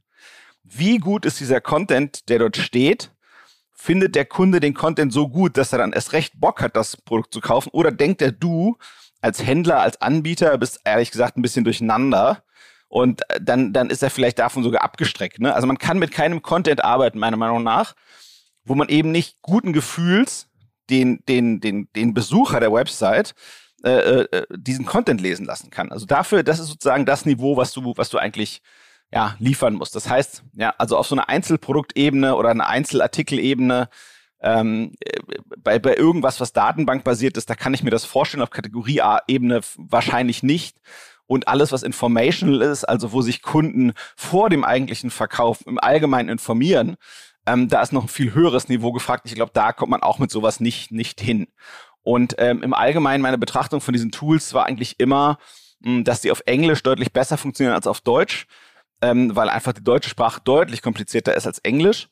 Wie 0.63 0.99
gut 0.99 1.25
ist 1.25 1.41
dieser 1.41 1.59
Content, 1.59 2.29
der 2.29 2.39
dort 2.39 2.55
steht? 2.55 3.11
Findet 3.85 4.15
der 4.15 4.25
Kunde 4.25 4.59
den 4.59 4.73
Content 4.73 5.13
so 5.13 5.29
gut, 5.29 5.57
dass 5.57 5.71
er 5.71 5.77
dann 5.77 5.93
erst 5.93 6.13
recht 6.13 6.39
Bock 6.39 6.61
hat, 6.61 6.75
das 6.75 6.97
Produkt 6.97 7.33
zu 7.33 7.39
kaufen? 7.39 7.69
Oder 7.71 7.91
denkt 7.91 8.21
er, 8.21 8.31
du 8.31 8.77
als 9.21 9.45
Händler, 9.45 9.81
als 9.81 10.01
Anbieter 10.01 10.57
bist 10.57 10.81
ehrlich 10.83 11.11
gesagt 11.11 11.37
ein 11.37 11.43
bisschen 11.43 11.63
durcheinander? 11.63 12.43
Und 12.87 13.21
äh, 13.29 13.39
dann, 13.41 13.73
dann 13.73 13.89
ist 13.89 14.01
er 14.01 14.09
vielleicht 14.09 14.39
davon 14.39 14.63
sogar 14.63 14.83
abgestreckt. 14.83 15.39
Ne? 15.39 15.53
Also 15.53 15.67
man 15.67 15.77
kann 15.77 15.99
mit 15.99 16.11
keinem 16.11 16.41
Content 16.41 16.83
arbeiten, 16.83 17.19
meiner 17.19 17.37
Meinung 17.37 17.63
nach, 17.63 17.95
wo 18.63 18.73
man 18.73 18.89
eben 18.89 19.11
nicht 19.11 19.41
guten 19.41 19.71
Gefühls 19.71 20.47
den, 20.89 21.23
den, 21.27 21.59
den, 21.59 21.87
den 21.95 22.13
Besucher 22.13 22.59
der 22.59 22.73
Website 22.73 23.35
äh, 23.83 24.21
äh, 24.21 24.45
diesen 24.55 24.85
Content 24.85 25.21
lesen 25.21 25.45
lassen 25.45 25.69
kann. 25.69 25.91
Also 25.91 26.07
dafür, 26.07 26.41
das 26.41 26.59
ist 26.59 26.67
sozusagen 26.67 27.05
das 27.05 27.25
Niveau, 27.25 27.55
was 27.55 27.71
du, 27.71 27.93
was 27.95 28.09
du 28.09 28.17
eigentlich 28.17 28.61
ja, 29.11 29.35
liefern 29.39 29.75
muss. 29.75 29.91
Das 29.91 30.09
heißt, 30.09 30.43
ja, 30.53 30.73
also 30.77 30.97
auf 30.97 31.07
so 31.07 31.15
einer 31.15 31.29
Einzelproduktebene 31.29 32.35
oder 32.35 32.49
einer 32.49 32.67
Einzelartikelebene, 32.67 33.89
ähm, 34.41 34.93
bei, 35.57 35.79
bei 35.79 35.95
irgendwas, 35.95 36.39
was 36.39 36.53
datenbankbasiert 36.53 37.37
ist, 37.37 37.49
da 37.49 37.55
kann 37.55 37.73
ich 37.73 37.83
mir 37.83 37.89
das 37.89 38.05
vorstellen, 38.05 38.43
auf 38.43 38.49
Kategorieebene 38.49 39.61
wahrscheinlich 39.77 40.43
nicht. 40.43 40.77
Und 41.27 41.47
alles, 41.47 41.71
was 41.71 41.81
informational 41.81 42.61
ist, 42.61 42.83
also 42.83 43.11
wo 43.11 43.21
sich 43.21 43.41
Kunden 43.41 43.93
vor 44.15 44.49
dem 44.49 44.63
eigentlichen 44.63 45.09
Verkauf 45.09 45.65
im 45.65 45.79
Allgemeinen 45.79 46.29
informieren, 46.29 46.97
ähm, 47.47 47.67
da 47.67 47.81
ist 47.81 47.93
noch 47.93 48.03
ein 48.03 48.09
viel 48.09 48.33
höheres 48.33 48.69
Niveau 48.69 48.91
gefragt. 48.91 49.23
Ich 49.25 49.35
glaube, 49.35 49.51
da 49.53 49.71
kommt 49.71 49.89
man 49.89 50.03
auch 50.03 50.19
mit 50.19 50.29
sowas 50.29 50.59
nicht, 50.59 50.91
nicht 50.91 51.19
hin. 51.19 51.47
Und 52.03 52.35
ähm, 52.37 52.61
im 52.61 52.73
Allgemeinen 52.73 53.23
meine 53.23 53.39
Betrachtung 53.39 53.81
von 53.81 53.93
diesen 53.93 54.11
Tools 54.11 54.53
war 54.53 54.67
eigentlich 54.67 54.99
immer, 54.99 55.39
mh, 55.79 55.91
hm, 55.91 56.03
dass 56.03 56.21
die 56.21 56.31
auf 56.31 56.43
Englisch 56.45 56.83
deutlich 56.83 57.11
besser 57.11 57.37
funktionieren 57.37 57.73
als 57.73 57.87
auf 57.87 58.01
Deutsch 58.01 58.45
ähm, 59.05 59.35
weil 59.35 59.49
einfach 59.49 59.73
die 59.73 59.83
deutsche 59.83 60.09
Sprache 60.09 60.41
deutlich 60.43 60.81
komplizierter 60.81 61.35
ist 61.35 61.45
als 61.45 61.59
Englisch. 61.59 62.09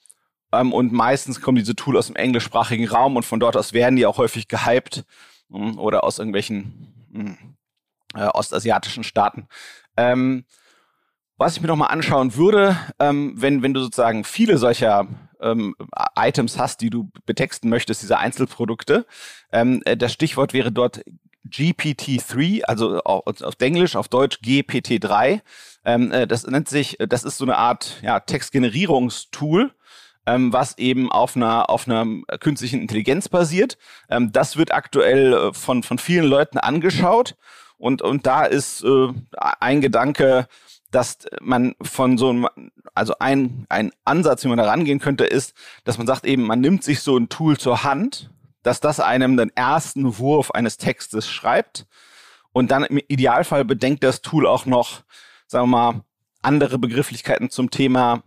Ähm, 0.52 0.72
und 0.72 0.92
meistens 0.92 1.42
kommen 1.42 1.58
diese 1.58 1.76
Tools 1.76 1.98
aus 1.98 2.08
dem 2.08 2.16
englischsprachigen 2.16 2.88
Raum 2.88 3.16
und 3.16 3.24
von 3.24 3.40
dort 3.40 3.58
aus 3.58 3.74
werden 3.74 3.96
die 3.96 4.06
auch 4.06 4.18
häufig 4.18 4.48
gehypt 4.48 5.04
ähm, 5.52 5.80
oder 5.80 6.04
aus 6.04 6.20
irgendwelchen 6.20 7.08
hm, 7.12 7.38
äh, 8.14 8.28
ostasiatischen 8.28 9.04
Staaten. 9.04 9.48
Ähm, 9.98 10.46
was 11.38 11.56
ich 11.56 11.62
mir 11.62 11.68
nochmal 11.68 11.90
anschauen 11.90 12.36
würde, 12.36 12.78
ähm, 13.00 13.34
wenn, 13.38 13.64
wenn 13.64 13.74
du 13.74 13.82
sozusagen 13.82 14.24
viele 14.24 14.60
solcher 14.60 15.08
ähm, 15.42 15.76
Items 16.16 16.60
hast, 16.60 16.82
die 16.82 16.92
du 16.92 17.10
betexten 17.26 17.72
möchtest, 17.72 18.04
diese 18.04 18.20
Einzelprodukte, 18.20 19.08
ähm, 19.52 19.82
äh, 19.86 19.98
das 19.98 20.14
Stichwort 20.14 20.54
wäre 20.54 20.72
dort 20.72 21.02
GPT-3, 21.50 22.64
also 22.64 23.02
auf, 23.02 23.42
auf 23.42 23.56
Englisch, 23.60 23.96
auf 23.96 24.08
Deutsch 24.08 24.40
GPT-3. 24.44 25.42
Ähm, 25.86 26.12
äh, 26.12 26.28
das 26.28 26.48
nennt 26.48 26.70
sich, 26.70 26.98
das 27.00 27.24
ist 27.24 27.38
so 27.38 27.46
eine 27.46 27.58
Art 27.58 28.00
ja, 28.02 28.20
Textgenerierungstool, 28.20 29.72
ähm, 30.26 30.54
was 30.54 30.78
eben 30.78 31.12
auf 31.12 31.36
einer, 31.36 31.70
auf 31.70 31.88
einer 31.88 32.06
künstlichen 32.40 32.82
Intelligenz 32.82 33.30
basiert. 33.30 33.78
Ähm, 34.10 34.32
das 34.32 34.58
wird 34.58 34.74
aktuell 34.74 35.34
äh, 35.34 35.54
von, 35.54 35.84
von 35.84 35.98
vielen 35.98 36.26
Leuten 36.26 36.58
angeschaut. 36.58 37.36
Und, 37.78 38.02
und 38.02 38.26
da 38.26 38.46
ist 38.46 38.84
äh, 38.84 39.08
ein 39.60 39.82
Gedanke, 39.82 40.48
dass 40.92 41.18
man 41.42 41.76
von 41.82 42.18
so 42.18 42.30
einem, 42.30 42.48
also 42.94 43.16
ein, 43.20 43.66
ein 43.68 43.92
Ansatz, 44.06 44.44
wie 44.44 44.48
man 44.48 44.58
da 44.58 44.66
rangehen 44.66 45.00
könnte, 45.00 45.26
ist, 45.26 45.54
dass 45.84 45.98
man 45.98 46.08
sagt 46.08 46.26
eben, 46.26 46.44
man 46.44 46.62
nimmt 46.62 46.84
sich 46.84 47.02
so 47.02 47.18
ein 47.18 47.30
Tool 47.30 47.58
zur 47.58 47.84
Hand, 47.84 48.30
dass 48.64 48.80
das 48.80 49.00
einem 49.00 49.38
den 49.38 49.52
ersten 49.56 50.18
Wurf 50.18 50.52
eines 50.52 50.78
Textes 50.78 51.30
schreibt 51.30 51.86
und 52.54 52.72
dann 52.72 52.84
im 52.84 53.00
Idealfall 53.08 53.66
bedenkt 53.66 54.04
das 54.04 54.22
Tool 54.22 54.48
auch 54.48 54.66
noch, 54.66 55.04
sagen 55.48 55.70
wir 55.70 55.78
mal, 55.78 56.02
andere 56.42 56.78
Begrifflichkeiten 56.80 57.50
zum 57.50 57.70
Thema, 57.70 58.24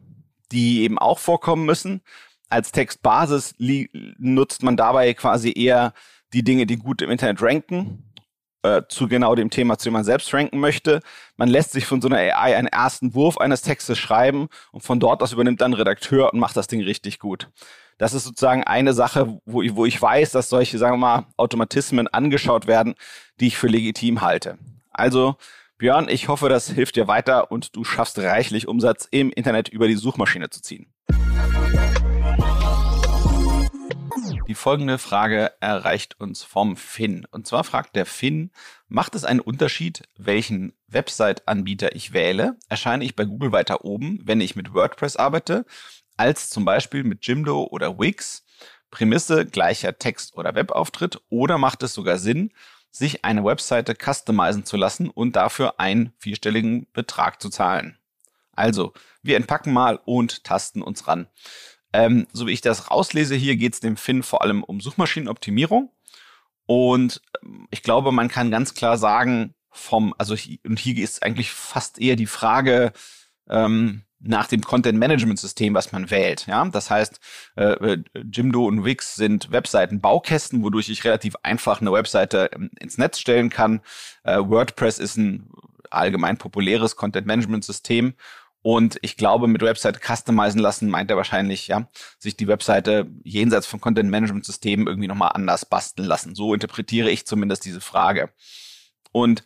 die 0.52 0.83
eben 0.83 0.99
auch 0.99 1.19
vorkommen 1.19 1.64
müssen. 1.64 2.02
Als 2.49 2.73
Textbasis 2.73 3.55
nutzt 3.59 4.62
man 4.62 4.76
dabei 4.76 5.14
quasi 5.14 5.52
eher 5.57 5.93
die 6.33 6.45
Dinge, 6.45 6.66
die 6.66 6.76
gut 6.76 7.02
im 7.02 7.11
Internet 7.11 7.43
ranken, 7.43 8.05
äh, 8.66 8.82
zu 8.88 9.08
genau 9.08 9.35
dem 9.35 9.50
Thema, 9.50 9.78
zu 9.78 9.85
dem 9.85 9.92
man 9.92 10.04
selbst 10.04 10.32
ranken 10.35 10.58
möchte. 10.58 11.00
Man 11.37 11.49
lässt 11.49 11.73
sich 11.73 11.87
von 11.87 12.02
so 12.02 12.08
einer 12.08 12.18
AI 12.18 12.56
einen 12.56 12.66
ersten 12.66 13.14
Wurf 13.14 13.38
eines 13.38 13.62
Textes 13.62 13.99
schreiben 13.99 14.49
und 14.73 14.82
von 14.82 15.00
dort 15.00 15.23
aus 15.23 15.32
übernimmt 15.32 15.61
dann 15.61 15.75
Redakteur 15.75 16.32
und 16.32 16.40
macht 16.40 16.56
das 16.56 16.66
Ding 16.66 16.82
richtig 16.82 17.18
gut. 17.18 17.49
Das 17.99 18.12
ist 18.12 18.25
sozusagen 18.25 18.64
eine 18.64 18.92
Sache, 18.92 19.40
wo 19.46 19.62
ich, 19.62 19.75
wo 19.75 19.87
ich 19.87 20.00
weiß, 20.00 20.32
dass 20.32 20.50
solche, 20.50 20.78
sagen 20.78 20.94
wir 20.94 20.99
mal, 20.99 21.26
Automatismen 21.37 22.08
angeschaut 22.08 22.66
werden, 22.66 22.94
die 23.40 23.46
ich 23.46 23.56
für 23.56 23.68
legitim 23.68 24.20
halte. 24.20 24.58
Also 24.90 25.37
Björn, 25.78 26.08
ich 26.08 26.28
hoffe, 26.28 26.49
das 26.49 26.70
hilft 26.70 26.96
dir 26.96 27.06
weiter 27.06 27.50
und 27.50 27.76
du 27.76 27.85
schaffst 27.85 28.18
reichlich 28.18 28.68
Umsatz 28.68 29.08
im 29.11 29.30
Internet 29.30 29.68
über 29.68 29.88
die 29.88 29.96
Suchmaschine 29.96 30.50
zu 30.50 30.62
ziehen. 30.62 30.87
Die 34.48 34.54
folgende 34.54 34.98
Frage 34.98 35.52
erreicht 35.58 36.20
uns 36.20 36.44
vom 36.44 36.76
Finn. 36.76 37.26
Und 37.32 37.48
zwar 37.48 37.64
fragt 37.64 37.96
der 37.96 38.06
Finn, 38.06 38.52
macht 38.86 39.16
es 39.16 39.24
einen 39.24 39.40
Unterschied, 39.40 40.04
welchen 40.16 40.72
Website-Anbieter 40.86 41.96
ich 41.96 42.12
wähle? 42.12 42.56
Erscheine 42.68 43.04
ich 43.04 43.16
bei 43.16 43.24
Google 43.24 43.50
weiter 43.50 43.84
oben, 43.84 44.20
wenn 44.22 44.40
ich 44.40 44.54
mit 44.54 44.72
WordPress 44.72 45.16
arbeite, 45.16 45.66
als 46.16 46.48
zum 46.48 46.64
Beispiel 46.64 47.02
mit 47.02 47.26
Jimdo 47.26 47.64
oder 47.64 47.98
Wix? 47.98 48.44
Prämisse 48.92 49.46
gleicher 49.46 49.98
Text- 49.98 50.36
oder 50.36 50.54
Webauftritt? 50.54 51.20
Oder 51.28 51.58
macht 51.58 51.82
es 51.82 51.92
sogar 51.92 52.18
Sinn, 52.18 52.52
sich 52.92 53.24
eine 53.24 53.44
Webseite 53.44 53.94
customizen 54.00 54.64
zu 54.64 54.76
lassen 54.76 55.10
und 55.10 55.34
dafür 55.34 55.80
einen 55.80 56.12
vierstelligen 56.18 56.86
Betrag 56.92 57.42
zu 57.42 57.50
zahlen? 57.50 57.98
Also, 58.52 58.94
wir 59.22 59.36
entpacken 59.36 59.72
mal 59.72 60.00
und 60.04 60.44
tasten 60.44 60.82
uns 60.82 61.08
ran. 61.08 61.26
Ähm, 61.96 62.26
so 62.30 62.46
wie 62.46 62.52
ich 62.52 62.60
das 62.60 62.90
rauslese 62.90 63.34
hier, 63.34 63.56
geht 63.56 63.72
es 63.72 63.80
dem 63.80 63.96
Finn 63.96 64.22
vor 64.22 64.42
allem 64.42 64.62
um 64.62 64.82
Suchmaschinenoptimierung. 64.82 65.90
Und 66.66 67.22
ähm, 67.42 67.66
ich 67.70 67.82
glaube, 67.82 68.12
man 68.12 68.28
kann 68.28 68.50
ganz 68.50 68.74
klar 68.74 68.98
sagen, 68.98 69.54
vom, 69.70 70.14
also 70.18 70.34
und 70.66 70.78
hier 70.78 71.02
ist 71.02 71.22
eigentlich 71.22 71.50
fast 71.50 71.98
eher 71.98 72.16
die 72.16 72.26
Frage 72.26 72.92
ähm, 73.48 74.02
nach 74.18 74.46
dem 74.46 74.60
Content 74.60 74.98
Management 74.98 75.38
System, 75.38 75.72
was 75.72 75.92
man 75.92 76.10
wählt. 76.10 76.46
Ja, 76.46 76.66
das 76.66 76.90
heißt, 76.90 77.18
äh, 77.56 77.62
äh 77.62 78.04
Jimdo 78.30 78.66
und 78.66 78.84
Wix 78.84 79.14
sind 79.14 79.50
Webseiten-Baukästen, 79.50 80.62
wodurch 80.62 80.90
ich 80.90 81.04
relativ 81.04 81.36
einfach 81.42 81.80
eine 81.80 81.92
Webseite 81.92 82.50
ähm, 82.54 82.70
ins 82.78 82.98
Netz 82.98 83.20
stellen 83.20 83.48
kann. 83.48 83.80
Äh, 84.22 84.38
WordPress 84.38 84.98
ist 84.98 85.16
ein 85.16 85.48
allgemein 85.90 86.36
populäres 86.36 86.96
Content 86.96 87.26
Management 87.26 87.64
System 87.64 88.14
und 88.66 88.99
ich 89.02 89.16
glaube, 89.16 89.46
mit 89.46 89.62
Website 89.62 90.00
customizen 90.04 90.58
lassen 90.58 90.90
meint 90.90 91.08
er 91.08 91.16
wahrscheinlich, 91.16 91.68
ja, 91.68 91.88
sich 92.18 92.37
die 92.37 92.49
Webseite 92.49 93.06
jenseits 93.23 93.64
von 93.64 93.80
Content 93.80 94.11
Management 94.11 94.44
Systemen 94.44 94.88
irgendwie 94.88 95.06
nochmal 95.06 95.30
anders 95.35 95.66
basteln 95.66 96.08
lassen. 96.08 96.35
So 96.35 96.52
interpretiere 96.52 97.08
ich 97.08 97.28
zumindest 97.28 97.64
diese 97.64 97.80
Frage. 97.80 98.30
Und 99.12 99.44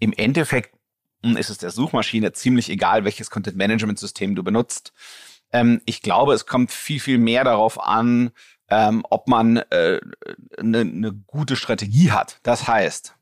im 0.00 0.12
Endeffekt 0.12 0.76
hm, 1.24 1.38
ist 1.38 1.48
es 1.48 1.56
der 1.56 1.70
Suchmaschine 1.70 2.32
ziemlich 2.34 2.68
egal, 2.68 3.06
welches 3.06 3.30
Content 3.30 3.56
Management 3.56 3.98
System 3.98 4.34
du 4.34 4.42
benutzt. 4.44 4.92
Ähm, 5.50 5.80
ich 5.86 6.02
glaube, 6.02 6.34
es 6.34 6.44
kommt 6.44 6.70
viel, 6.70 7.00
viel 7.00 7.16
mehr 7.16 7.44
darauf 7.44 7.82
an, 7.82 8.32
ähm, 8.68 9.02
ob 9.08 9.28
man 9.28 9.56
äh, 9.70 9.98
eine 10.58 10.84
ne 10.84 11.14
gute 11.26 11.56
Strategie 11.56 12.10
hat. 12.10 12.38
Das 12.42 12.68
heißt, 12.68 13.14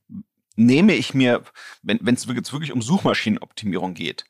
nehme 0.57 0.95
ich 0.95 1.15
mir, 1.15 1.45
wenn 1.83 2.05
es 2.05 2.27
wirklich 2.27 2.73
um 2.73 2.83
Suchmaschinenoptimierung 2.83 3.95
geht, 3.95 4.25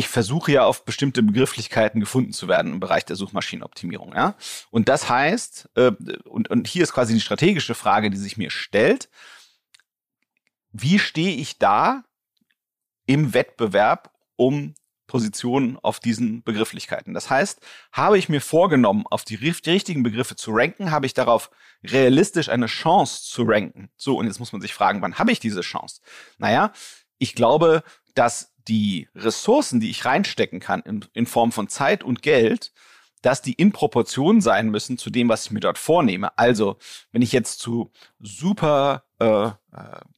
ich 0.00 0.08
versuche 0.08 0.52
ja 0.52 0.64
auf 0.64 0.86
bestimmte 0.86 1.22
Begrifflichkeiten 1.22 2.00
gefunden 2.00 2.32
zu 2.32 2.48
werden 2.48 2.72
im 2.72 2.80
Bereich 2.80 3.04
der 3.04 3.16
Suchmaschinenoptimierung. 3.16 4.14
Ja? 4.14 4.34
Und 4.70 4.88
das 4.88 5.10
heißt, 5.10 5.68
äh, 5.74 5.92
und, 6.24 6.48
und 6.48 6.66
hier 6.66 6.84
ist 6.84 6.94
quasi 6.94 7.12
die 7.12 7.20
strategische 7.20 7.74
Frage, 7.74 8.08
die 8.08 8.16
sich 8.16 8.38
mir 8.38 8.50
stellt, 8.50 9.10
wie 10.72 10.98
stehe 10.98 11.36
ich 11.36 11.58
da 11.58 12.04
im 13.04 13.34
Wettbewerb 13.34 14.14
um 14.36 14.74
Positionen 15.06 15.76
auf 15.82 16.00
diesen 16.00 16.42
Begrifflichkeiten? 16.44 17.12
Das 17.12 17.28
heißt, 17.28 17.60
habe 17.92 18.16
ich 18.16 18.30
mir 18.30 18.40
vorgenommen, 18.40 19.04
auf 19.10 19.24
die, 19.24 19.36
die 19.36 19.70
richtigen 19.70 20.02
Begriffe 20.02 20.34
zu 20.34 20.52
ranken, 20.52 20.92
habe 20.92 21.04
ich 21.04 21.12
darauf 21.12 21.50
realistisch 21.84 22.48
eine 22.48 22.68
Chance 22.68 23.24
zu 23.24 23.42
ranken? 23.42 23.90
So, 23.98 24.16
und 24.16 24.26
jetzt 24.28 24.38
muss 24.38 24.52
man 24.52 24.62
sich 24.62 24.72
fragen, 24.72 25.02
wann 25.02 25.18
habe 25.18 25.30
ich 25.30 25.40
diese 25.40 25.60
Chance? 25.60 26.00
Naja, 26.38 26.72
ich 27.18 27.34
glaube, 27.34 27.82
dass 28.14 28.54
die 28.70 29.08
Ressourcen, 29.16 29.80
die 29.80 29.90
ich 29.90 30.04
reinstecken 30.04 30.60
kann 30.60 30.80
in, 30.82 31.04
in 31.12 31.26
Form 31.26 31.50
von 31.50 31.68
Zeit 31.68 32.04
und 32.04 32.22
Geld, 32.22 32.72
dass 33.20 33.42
die 33.42 33.52
in 33.52 33.72
Proportion 33.72 34.40
sein 34.40 34.70
müssen 34.70 34.96
zu 34.96 35.10
dem, 35.10 35.28
was 35.28 35.46
ich 35.46 35.50
mir 35.50 35.60
dort 35.60 35.76
vornehme. 35.76 36.38
Also, 36.38 36.78
wenn 37.12 37.20
ich 37.20 37.32
jetzt 37.32 37.58
zu 37.58 37.90
super 38.20 39.04
äh, 39.18 39.46
äh, 39.46 39.52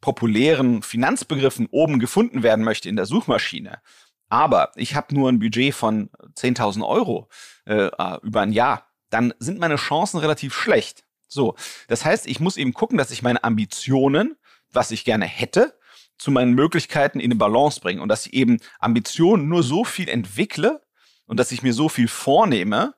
populären 0.00 0.82
Finanzbegriffen 0.82 1.66
oben 1.70 1.98
gefunden 1.98 2.42
werden 2.42 2.64
möchte 2.64 2.88
in 2.88 2.96
der 2.96 3.06
Suchmaschine, 3.06 3.80
aber 4.28 4.70
ich 4.76 4.94
habe 4.94 5.14
nur 5.14 5.30
ein 5.30 5.40
Budget 5.40 5.74
von 5.74 6.10
10.000 6.36 6.86
Euro 6.86 7.28
äh, 7.66 7.86
äh, 7.86 8.18
über 8.22 8.42
ein 8.42 8.52
Jahr, 8.52 8.86
dann 9.10 9.34
sind 9.38 9.58
meine 9.58 9.76
Chancen 9.76 10.18
relativ 10.18 10.54
schlecht. 10.54 11.04
So, 11.26 11.56
das 11.88 12.04
heißt, 12.04 12.26
ich 12.26 12.40
muss 12.40 12.56
eben 12.56 12.74
gucken, 12.74 12.98
dass 12.98 13.10
ich 13.10 13.22
meine 13.22 13.42
Ambitionen, 13.42 14.36
was 14.70 14.90
ich 14.90 15.04
gerne 15.04 15.24
hätte, 15.24 15.74
zu 16.22 16.30
meinen 16.30 16.54
Möglichkeiten 16.54 17.18
in 17.18 17.32
eine 17.32 17.34
Balance 17.36 17.80
bringen 17.80 18.00
und 18.00 18.08
dass 18.08 18.26
ich 18.26 18.34
eben 18.34 18.58
Ambitionen 18.78 19.48
nur 19.48 19.64
so 19.64 19.84
viel 19.84 20.08
entwickle 20.08 20.80
und 21.26 21.40
dass 21.40 21.50
ich 21.50 21.62
mir 21.62 21.72
so 21.72 21.88
viel 21.88 22.06
vornehme, 22.06 22.94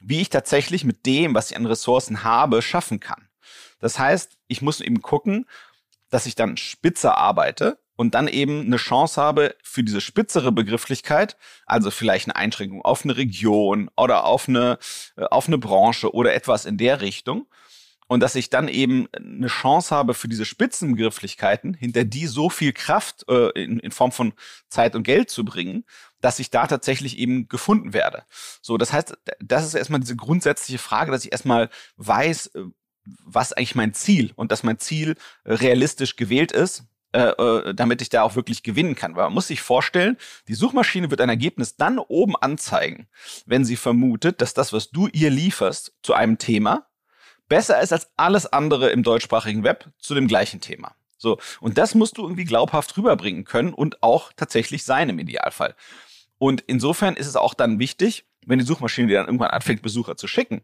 wie 0.00 0.22
ich 0.22 0.30
tatsächlich 0.30 0.84
mit 0.84 1.04
dem, 1.04 1.34
was 1.34 1.50
ich 1.50 1.56
an 1.56 1.66
Ressourcen 1.66 2.24
habe, 2.24 2.62
schaffen 2.62 2.98
kann. 2.98 3.28
Das 3.78 3.98
heißt, 3.98 4.38
ich 4.48 4.62
muss 4.62 4.80
eben 4.80 5.02
gucken, 5.02 5.44
dass 6.08 6.24
ich 6.24 6.34
dann 6.34 6.56
spitzer 6.56 7.18
arbeite 7.18 7.78
und 7.94 8.14
dann 8.14 8.26
eben 8.26 8.62
eine 8.62 8.78
Chance 8.78 9.20
habe 9.20 9.54
für 9.62 9.82
diese 9.82 10.00
spitzere 10.00 10.50
Begrifflichkeit, 10.50 11.36
also 11.66 11.90
vielleicht 11.90 12.26
eine 12.26 12.36
Einschränkung 12.36 12.82
auf 12.82 13.04
eine 13.04 13.18
Region 13.18 13.90
oder 13.98 14.24
auf 14.24 14.48
eine, 14.48 14.78
äh, 15.16 15.24
auf 15.24 15.46
eine 15.46 15.58
Branche 15.58 16.14
oder 16.14 16.34
etwas 16.34 16.64
in 16.64 16.78
der 16.78 17.02
Richtung 17.02 17.46
und 18.08 18.20
dass 18.20 18.34
ich 18.34 18.50
dann 18.50 18.68
eben 18.68 19.08
eine 19.12 19.48
Chance 19.48 19.94
habe 19.94 20.14
für 20.14 20.28
diese 20.28 20.44
Spitzenbegrifflichkeiten, 20.44 21.74
hinter 21.74 22.04
die 22.04 22.26
so 22.26 22.50
viel 22.50 22.72
Kraft 22.72 23.24
äh, 23.28 23.50
in, 23.50 23.78
in 23.80 23.90
Form 23.90 24.12
von 24.12 24.32
Zeit 24.68 24.94
und 24.94 25.02
Geld 25.02 25.30
zu 25.30 25.44
bringen, 25.44 25.84
dass 26.20 26.38
ich 26.38 26.50
da 26.50 26.66
tatsächlich 26.66 27.18
eben 27.18 27.48
gefunden 27.48 27.92
werde. 27.92 28.24
So, 28.62 28.78
das 28.78 28.92
heißt, 28.92 29.16
das 29.40 29.66
ist 29.66 29.74
erstmal 29.74 30.00
diese 30.00 30.16
grundsätzliche 30.16 30.78
Frage, 30.78 31.10
dass 31.10 31.24
ich 31.24 31.32
erstmal 31.32 31.68
weiß, 31.96 32.46
äh, 32.54 32.64
was 33.24 33.52
eigentlich 33.52 33.74
mein 33.74 33.94
Ziel 33.94 34.32
und 34.36 34.52
dass 34.52 34.62
mein 34.62 34.78
Ziel 34.78 35.16
äh, 35.44 35.54
realistisch 35.54 36.16
gewählt 36.16 36.52
ist, 36.52 36.84
äh, 37.12 37.30
äh, 37.30 37.74
damit 37.74 38.02
ich 38.02 38.08
da 38.08 38.22
auch 38.22 38.36
wirklich 38.36 38.62
gewinnen 38.62 38.94
kann. 38.94 39.16
Weil 39.16 39.24
man 39.24 39.34
muss 39.34 39.48
sich 39.48 39.62
vorstellen, 39.62 40.16
die 40.48 40.54
Suchmaschine 40.54 41.10
wird 41.10 41.20
ein 41.20 41.28
Ergebnis 41.28 41.76
dann 41.76 41.98
oben 41.98 42.36
anzeigen, 42.36 43.08
wenn 43.46 43.64
sie 43.64 43.76
vermutet, 43.76 44.40
dass 44.40 44.54
das, 44.54 44.72
was 44.72 44.90
du 44.90 45.08
ihr 45.08 45.30
lieferst 45.30 45.94
zu 46.02 46.14
einem 46.14 46.38
Thema, 46.38 46.88
besser 47.48 47.80
ist 47.80 47.92
als 47.92 48.10
alles 48.16 48.46
andere 48.46 48.90
im 48.90 49.02
deutschsprachigen 49.02 49.62
Web 49.62 49.90
zu 49.98 50.14
dem 50.14 50.28
gleichen 50.28 50.60
Thema. 50.60 50.94
So. 51.18 51.38
Und 51.60 51.78
das 51.78 51.94
musst 51.94 52.18
du 52.18 52.22
irgendwie 52.22 52.44
glaubhaft 52.44 52.96
rüberbringen 52.96 53.44
können 53.44 53.72
und 53.72 54.02
auch 54.02 54.32
tatsächlich 54.36 54.84
sein 54.84 55.08
im 55.08 55.18
Idealfall. 55.18 55.74
Und 56.38 56.62
insofern 56.66 57.16
ist 57.16 57.26
es 57.26 57.36
auch 57.36 57.54
dann 57.54 57.78
wichtig, 57.78 58.26
wenn 58.44 58.58
die 58.58 58.64
Suchmaschine 58.64 59.08
dir 59.08 59.18
dann 59.18 59.26
irgendwann 59.26 59.50
anfängt, 59.50 59.82
Besucher 59.82 60.16
zu 60.16 60.28
schicken, 60.28 60.62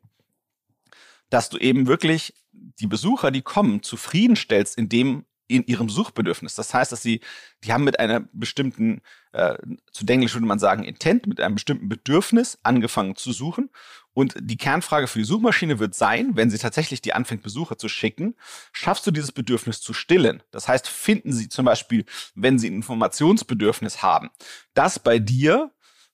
dass 1.30 1.48
du 1.48 1.58
eben 1.58 1.86
wirklich 1.86 2.34
die 2.52 2.86
Besucher, 2.86 3.30
die 3.30 3.42
kommen, 3.42 3.82
zufriedenstellst 3.82 4.76
in 4.76 4.88
dem, 4.88 5.24
in 5.48 5.64
ihrem 5.66 5.88
Suchbedürfnis. 5.88 6.54
Das 6.54 6.74
heißt, 6.74 6.92
dass 6.92 7.02
sie, 7.02 7.20
die 7.64 7.72
haben 7.72 7.84
mit 7.84 7.98
einer 7.98 8.20
bestimmten, 8.32 9.00
äh, 9.32 9.56
zu 9.90 10.06
Englisch 10.06 10.34
würde 10.34 10.46
man 10.46 10.58
sagen, 10.58 10.84
Intent, 10.84 11.26
mit 11.26 11.40
einem 11.40 11.54
bestimmten 11.54 11.88
Bedürfnis 11.88 12.58
angefangen 12.62 13.16
zu 13.16 13.32
suchen. 13.32 13.70
Und 14.14 14.34
die 14.38 14.58
Kernfrage 14.58 15.06
für 15.06 15.18
die 15.18 15.24
Suchmaschine 15.24 15.78
wird 15.78 15.94
sein, 15.94 16.32
wenn 16.34 16.50
sie 16.50 16.58
tatsächlich 16.58 17.00
die 17.00 17.14
anfängt, 17.14 17.42
Besucher 17.42 17.78
zu 17.78 17.88
schicken, 17.88 18.34
schaffst 18.72 19.06
du 19.06 19.10
dieses 19.10 19.32
Bedürfnis 19.32 19.80
zu 19.80 19.94
stillen? 19.94 20.42
Das 20.50 20.68
heißt, 20.68 20.86
finden 20.86 21.32
sie 21.32 21.48
zum 21.48 21.64
Beispiel, 21.64 22.04
wenn 22.34 22.58
sie 22.58 22.68
ein 22.68 22.74
Informationsbedürfnis 22.74 24.02
haben, 24.02 24.30
das 24.74 24.98
bei 24.98 25.18
dir 25.18 25.70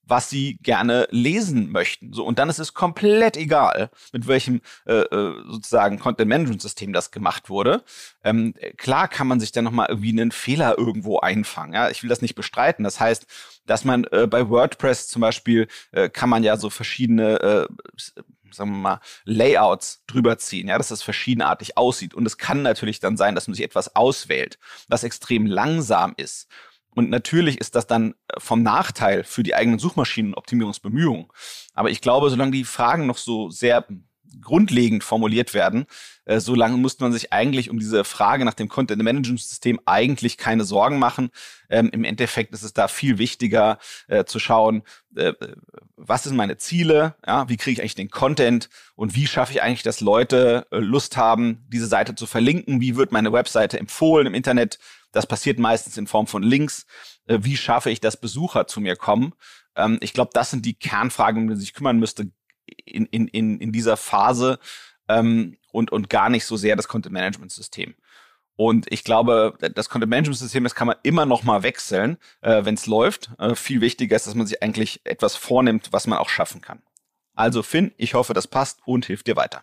was 0.08 0.30
sie 0.30 0.58
gerne 0.62 1.06
lesen 1.10 1.70
möchten. 1.70 2.12
So 2.12 2.24
und 2.24 2.38
dann 2.38 2.48
ist 2.48 2.58
es 2.58 2.74
komplett 2.74 3.36
egal, 3.36 3.90
mit 4.12 4.26
welchem 4.26 4.60
äh, 4.86 4.94
äh, 4.94 5.34
sozusagen 5.50 5.98
Content 5.98 6.28
Management 6.28 6.62
System 6.62 6.92
das 6.92 7.10
gemacht 7.10 7.50
wurde. 7.50 7.84
Ähm, 8.24 8.54
klar 8.76 9.06
kann 9.08 9.26
man 9.26 9.38
sich 9.38 9.52
dann 9.52 9.64
noch 9.64 9.72
mal 9.72 9.86
irgendwie 9.88 10.10
einen 10.10 10.32
Fehler 10.32 10.78
irgendwo 10.78 11.20
einfangen. 11.20 11.74
Ja, 11.74 11.90
ich 11.90 12.02
will 12.02 12.08
das 12.08 12.22
nicht 12.22 12.34
bestreiten. 12.34 12.84
Das 12.84 12.98
heißt, 12.98 13.26
dass 13.66 13.84
man 13.84 14.04
äh, 14.04 14.26
bei 14.26 14.48
WordPress 14.48 15.08
zum 15.08 15.20
Beispiel 15.20 15.68
äh, 15.92 16.08
kann 16.08 16.30
man 16.30 16.42
ja 16.42 16.56
so 16.56 16.70
verschiedene 16.70 17.40
äh, 17.40 17.92
sagen 18.50 18.70
wir 18.70 18.78
mal, 18.78 19.00
Layouts 19.24 20.04
drüber 20.06 20.38
ziehen, 20.38 20.68
ja, 20.68 20.78
dass 20.78 20.88
das 20.88 21.02
verschiedenartig 21.02 21.76
aussieht. 21.76 22.14
Und 22.14 22.24
es 22.24 22.38
kann 22.38 22.62
natürlich 22.62 22.98
dann 22.98 23.18
sein, 23.18 23.34
dass 23.34 23.46
man 23.46 23.54
sich 23.54 23.64
etwas 23.64 23.94
auswählt, 23.94 24.58
was 24.88 25.04
extrem 25.04 25.44
langsam 25.44 26.14
ist 26.16 26.48
und 26.98 27.10
natürlich 27.10 27.60
ist 27.60 27.76
das 27.76 27.86
dann 27.86 28.16
äh, 28.26 28.40
vom 28.40 28.64
Nachteil 28.64 29.22
für 29.22 29.44
die 29.44 29.54
eigenen 29.54 29.78
Suchmaschinenoptimierungsbemühungen. 29.78 31.28
Aber 31.72 31.90
ich 31.90 32.00
glaube, 32.00 32.28
solange 32.28 32.50
die 32.50 32.64
Fragen 32.64 33.06
noch 33.06 33.18
so 33.18 33.50
sehr 33.50 33.86
grundlegend 34.42 35.04
formuliert 35.04 35.54
werden, 35.54 35.86
äh, 36.24 36.40
so 36.40 36.56
lange 36.56 36.76
muss 36.76 36.98
man 36.98 37.12
sich 37.12 37.32
eigentlich 37.32 37.70
um 37.70 37.78
diese 37.78 38.02
Frage 38.02 38.44
nach 38.44 38.54
dem 38.54 38.68
Content 38.68 39.00
Management 39.00 39.40
System 39.40 39.78
eigentlich 39.86 40.38
keine 40.38 40.64
Sorgen 40.64 40.98
machen. 40.98 41.30
Ähm, 41.70 41.88
Im 41.92 42.02
Endeffekt 42.02 42.52
ist 42.52 42.64
es 42.64 42.72
da 42.72 42.88
viel 42.88 43.18
wichtiger 43.18 43.78
äh, 44.08 44.24
zu 44.24 44.40
schauen, 44.40 44.82
äh, 45.14 45.34
was 45.96 46.24
sind 46.24 46.36
meine 46.36 46.56
Ziele, 46.56 47.14
ja, 47.24 47.48
wie 47.48 47.56
kriege 47.56 47.74
ich 47.74 47.80
eigentlich 47.80 47.94
den 47.94 48.10
Content 48.10 48.70
und 48.96 49.14
wie 49.14 49.28
schaffe 49.28 49.52
ich 49.52 49.62
eigentlich, 49.62 49.84
dass 49.84 50.00
Leute 50.00 50.66
äh, 50.72 50.78
Lust 50.78 51.16
haben, 51.16 51.64
diese 51.68 51.86
Seite 51.86 52.16
zu 52.16 52.26
verlinken, 52.26 52.80
wie 52.80 52.96
wird 52.96 53.12
meine 53.12 53.32
Webseite 53.32 53.78
empfohlen 53.78 54.26
im 54.26 54.34
Internet. 54.34 54.80
Das 55.12 55.26
passiert 55.26 55.58
meistens 55.58 55.96
in 55.96 56.06
Form 56.06 56.26
von 56.26 56.42
Links. 56.42 56.86
Äh, 57.26 57.38
wie 57.42 57.56
schaffe 57.56 57.90
ich, 57.90 58.00
dass 58.00 58.20
Besucher 58.20 58.66
zu 58.66 58.80
mir 58.80 58.96
kommen? 58.96 59.34
Ähm, 59.76 59.98
ich 60.00 60.12
glaube, 60.12 60.30
das 60.34 60.50
sind 60.50 60.64
die 60.66 60.74
Kernfragen, 60.74 61.42
um 61.42 61.48
die 61.48 61.54
man 61.54 61.60
sich 61.60 61.74
kümmern 61.74 61.98
müsste 61.98 62.30
in, 62.84 63.06
in, 63.06 63.28
in, 63.28 63.60
in 63.60 63.72
dieser 63.72 63.96
Phase 63.96 64.58
ähm, 65.08 65.56
und, 65.72 65.90
und 65.92 66.10
gar 66.10 66.28
nicht 66.28 66.44
so 66.44 66.56
sehr 66.56 66.76
das 66.76 66.88
Content 66.88 67.12
Management 67.12 67.52
System. 67.52 67.94
Und 68.56 68.90
ich 68.90 69.04
glaube, 69.04 69.56
das 69.74 69.88
Content 69.88 70.10
Management 70.10 70.38
System, 70.38 70.64
das 70.64 70.74
kann 70.74 70.88
man 70.88 70.96
immer 71.04 71.26
noch 71.26 71.44
mal 71.44 71.62
wechseln, 71.62 72.18
äh, 72.40 72.64
wenn 72.64 72.74
es 72.74 72.86
läuft. 72.86 73.30
Äh, 73.38 73.54
viel 73.54 73.80
wichtiger 73.80 74.16
ist, 74.16 74.26
dass 74.26 74.34
man 74.34 74.48
sich 74.48 74.62
eigentlich 74.62 75.00
etwas 75.04 75.36
vornimmt, 75.36 75.92
was 75.92 76.08
man 76.08 76.18
auch 76.18 76.28
schaffen 76.28 76.60
kann. 76.60 76.82
Also 77.34 77.62
Finn, 77.62 77.92
ich 77.98 78.14
hoffe, 78.14 78.34
das 78.34 78.48
passt 78.48 78.80
und 78.84 79.06
hilft 79.06 79.28
dir 79.28 79.36
weiter. 79.36 79.62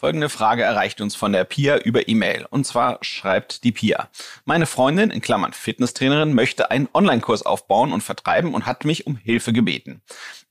Folgende 0.00 0.28
Frage 0.28 0.62
erreicht 0.62 1.00
uns 1.00 1.16
von 1.16 1.32
der 1.32 1.42
Pia 1.42 1.78
über 1.78 2.06
E-Mail. 2.06 2.46
Und 2.50 2.64
zwar 2.64 2.98
schreibt 3.02 3.64
die 3.64 3.72
Pia. 3.72 4.08
Meine 4.44 4.66
Freundin, 4.66 5.10
in 5.10 5.20
Klammern 5.20 5.52
Fitnesstrainerin, 5.52 6.34
möchte 6.34 6.70
einen 6.70 6.88
Online-Kurs 6.94 7.42
aufbauen 7.42 7.92
und 7.92 8.02
vertreiben 8.02 8.54
und 8.54 8.64
hat 8.64 8.84
mich 8.84 9.08
um 9.08 9.16
Hilfe 9.16 9.52
gebeten. 9.52 10.00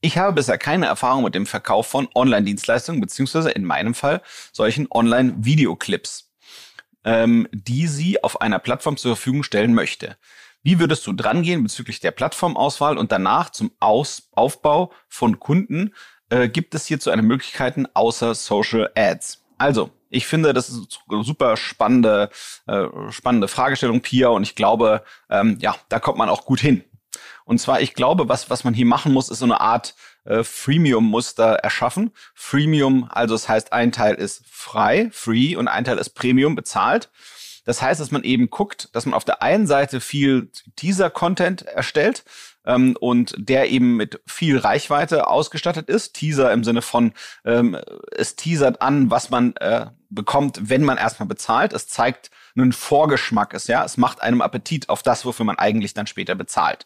Ich 0.02 0.18
habe 0.18 0.34
bisher 0.34 0.58
keine 0.58 0.88
Erfahrung 0.88 1.24
mit 1.24 1.34
dem 1.34 1.46
Verkauf 1.46 1.88
von 1.88 2.10
Online-Dienstleistungen, 2.14 3.00
beziehungsweise 3.00 3.50
in 3.50 3.64
meinem 3.64 3.94
Fall 3.94 4.22
solchen 4.52 4.86
Online-Videoclips, 4.92 6.30
ähm, 7.06 7.48
die 7.54 7.88
sie 7.88 8.22
auf 8.22 8.42
einer 8.42 8.60
Plattform 8.60 8.98
zur 8.98 9.16
Verfügung 9.16 9.44
stellen 9.44 9.74
möchte. 9.74 10.18
Wie 10.62 10.80
würdest 10.80 11.08
du 11.08 11.14
drangehen 11.14 11.64
bezüglich 11.64 12.02
der 12.02 12.12
Plattformauswahl 12.12 12.98
und 12.98 13.14
danach 13.14 13.52
zum 13.52 13.72
Aus 13.80 14.28
Aufbau 14.34 14.92
von 15.08 15.40
Kunden, 15.40 15.94
äh, 16.30 16.50
gibt 16.50 16.76
es 16.76 16.86
hierzu 16.86 17.10
eine 17.10 17.22
Möglichkeiten 17.22 17.88
außer 17.94 18.36
Social 18.36 18.90
Ads? 18.96 19.44
Also, 19.58 19.92
ich 20.10 20.28
finde, 20.28 20.54
das 20.54 20.70
ist 20.70 21.00
eine 21.10 21.24
super 21.24 21.58
spannende, 21.58 22.30
äh, 22.68 22.86
spannende 23.10 23.48
Fragestellung, 23.48 24.02
Pia, 24.02 24.30
und 24.30 24.44
ich 24.44 24.56
glaube, 24.56 25.04
ähm, 25.30 25.58
ja, 25.60 25.76
da 25.90 26.00
kommt 26.00 26.18
man 26.18 26.30
auch 26.30 26.46
gut 26.46 26.60
hin. 26.60 26.84
Und 27.46 27.60
zwar, 27.60 27.82
ich 27.82 27.94
glaube, 27.94 28.30
was, 28.30 28.50
was 28.50 28.64
man 28.64 28.74
hier 28.74 28.86
machen 28.86 29.14
muss, 29.14 29.30
ist 29.30 29.40
so 29.40 29.46
eine 29.46 29.62
Art 29.62 29.96
äh, 30.26 30.44
Freemium-Muster 30.44 31.56
erschaffen. 31.56 32.12
Freemium, 32.36 33.10
also 33.10 33.36
das 33.36 33.48
heißt, 33.48 33.74
ein 33.74 33.92
Teil 33.92 34.16
ist 34.16 34.44
frei, 34.46 35.10
free, 35.12 35.56
und 35.56 35.68
ein 35.68 35.86
Teil 35.86 35.98
ist 35.98 36.10
Premium, 36.10 36.56
bezahlt. 36.56 37.10
Das 37.66 37.82
heißt, 37.82 38.00
dass 38.00 38.12
man 38.12 38.24
eben 38.24 38.50
guckt, 38.50 38.90
dass 38.94 39.06
man 39.06 39.14
auf 39.14 39.26
der 39.26 39.42
einen 39.42 39.68
Seite 39.68 40.00
viel 40.00 40.52
Teaser-Content 40.78 41.64
erstellt, 41.64 42.24
ähm, 42.68 42.96
und 43.00 43.34
der 43.38 43.72
eben 43.72 43.96
mit 43.96 44.22
viel 44.28 44.58
Reichweite 44.58 45.28
ausgestattet 45.28 45.90
ist. 45.90 46.14
Teaser 46.14 46.52
im 46.52 46.64
Sinne 46.64 46.84
von, 46.84 47.14
ähm, 47.46 47.76
es 48.16 48.36
teasert 48.36 48.82
an, 48.82 49.10
was 49.10 49.32
man 49.32 49.56
äh, 49.56 49.88
bekommt, 50.10 50.70
wenn 50.70 50.84
man 50.84 50.98
erstmal 50.98 51.28
bezahlt. 51.28 51.74
Es 51.74 51.88
zeigt 51.88 52.30
einen 52.56 52.74
Vorgeschmack, 52.74 53.54
ist 53.54 53.68
ja, 53.68 53.84
es 53.84 53.98
macht 53.98 54.22
einem 54.22 54.42
Appetit 54.42 54.90
auf 54.90 55.02
das, 55.02 55.26
wofür 55.26 55.46
man 55.46 55.58
eigentlich 55.58 55.94
dann 55.94 56.08
später 56.08 56.36
bezahlt. 56.36 56.86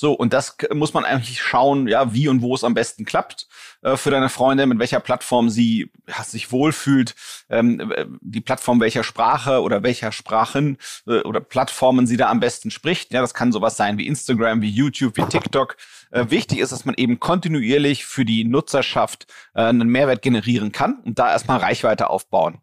So, 0.00 0.12
und 0.12 0.32
das 0.32 0.56
muss 0.72 0.94
man 0.94 1.04
eigentlich 1.04 1.42
schauen, 1.42 1.88
ja, 1.88 2.14
wie 2.14 2.28
und 2.28 2.40
wo 2.40 2.54
es 2.54 2.62
am 2.62 2.72
besten 2.72 3.04
klappt 3.04 3.48
äh, 3.82 3.96
für 3.96 4.12
deine 4.12 4.28
Freunde, 4.28 4.64
mit 4.64 4.78
welcher 4.78 5.00
Plattform 5.00 5.50
sie 5.50 5.90
ja, 6.06 6.22
sich 6.22 6.52
wohlfühlt, 6.52 7.16
ähm, 7.50 7.80
äh, 7.90 8.06
die 8.20 8.40
Plattform 8.40 8.78
welcher 8.78 9.02
Sprache 9.02 9.60
oder 9.60 9.82
welcher 9.82 10.12
Sprachen 10.12 10.78
äh, 11.08 11.22
oder 11.22 11.40
Plattformen 11.40 12.06
sie 12.06 12.16
da 12.16 12.28
am 12.30 12.38
besten 12.38 12.70
spricht. 12.70 13.12
Ja, 13.12 13.22
das 13.22 13.34
kann 13.34 13.50
sowas 13.50 13.76
sein 13.76 13.98
wie 13.98 14.06
Instagram, 14.06 14.62
wie 14.62 14.70
YouTube, 14.70 15.16
wie 15.16 15.24
TikTok. 15.24 15.76
Äh, 16.12 16.26
wichtig 16.28 16.60
ist, 16.60 16.70
dass 16.70 16.84
man 16.84 16.94
eben 16.94 17.18
kontinuierlich 17.18 18.06
für 18.06 18.24
die 18.24 18.44
Nutzerschaft 18.44 19.26
äh, 19.54 19.62
einen 19.62 19.88
Mehrwert 19.88 20.22
generieren 20.22 20.70
kann 20.70 21.00
und 21.04 21.18
da 21.18 21.28
erstmal 21.32 21.58
Reichweite 21.58 22.08
aufbauen. 22.08 22.60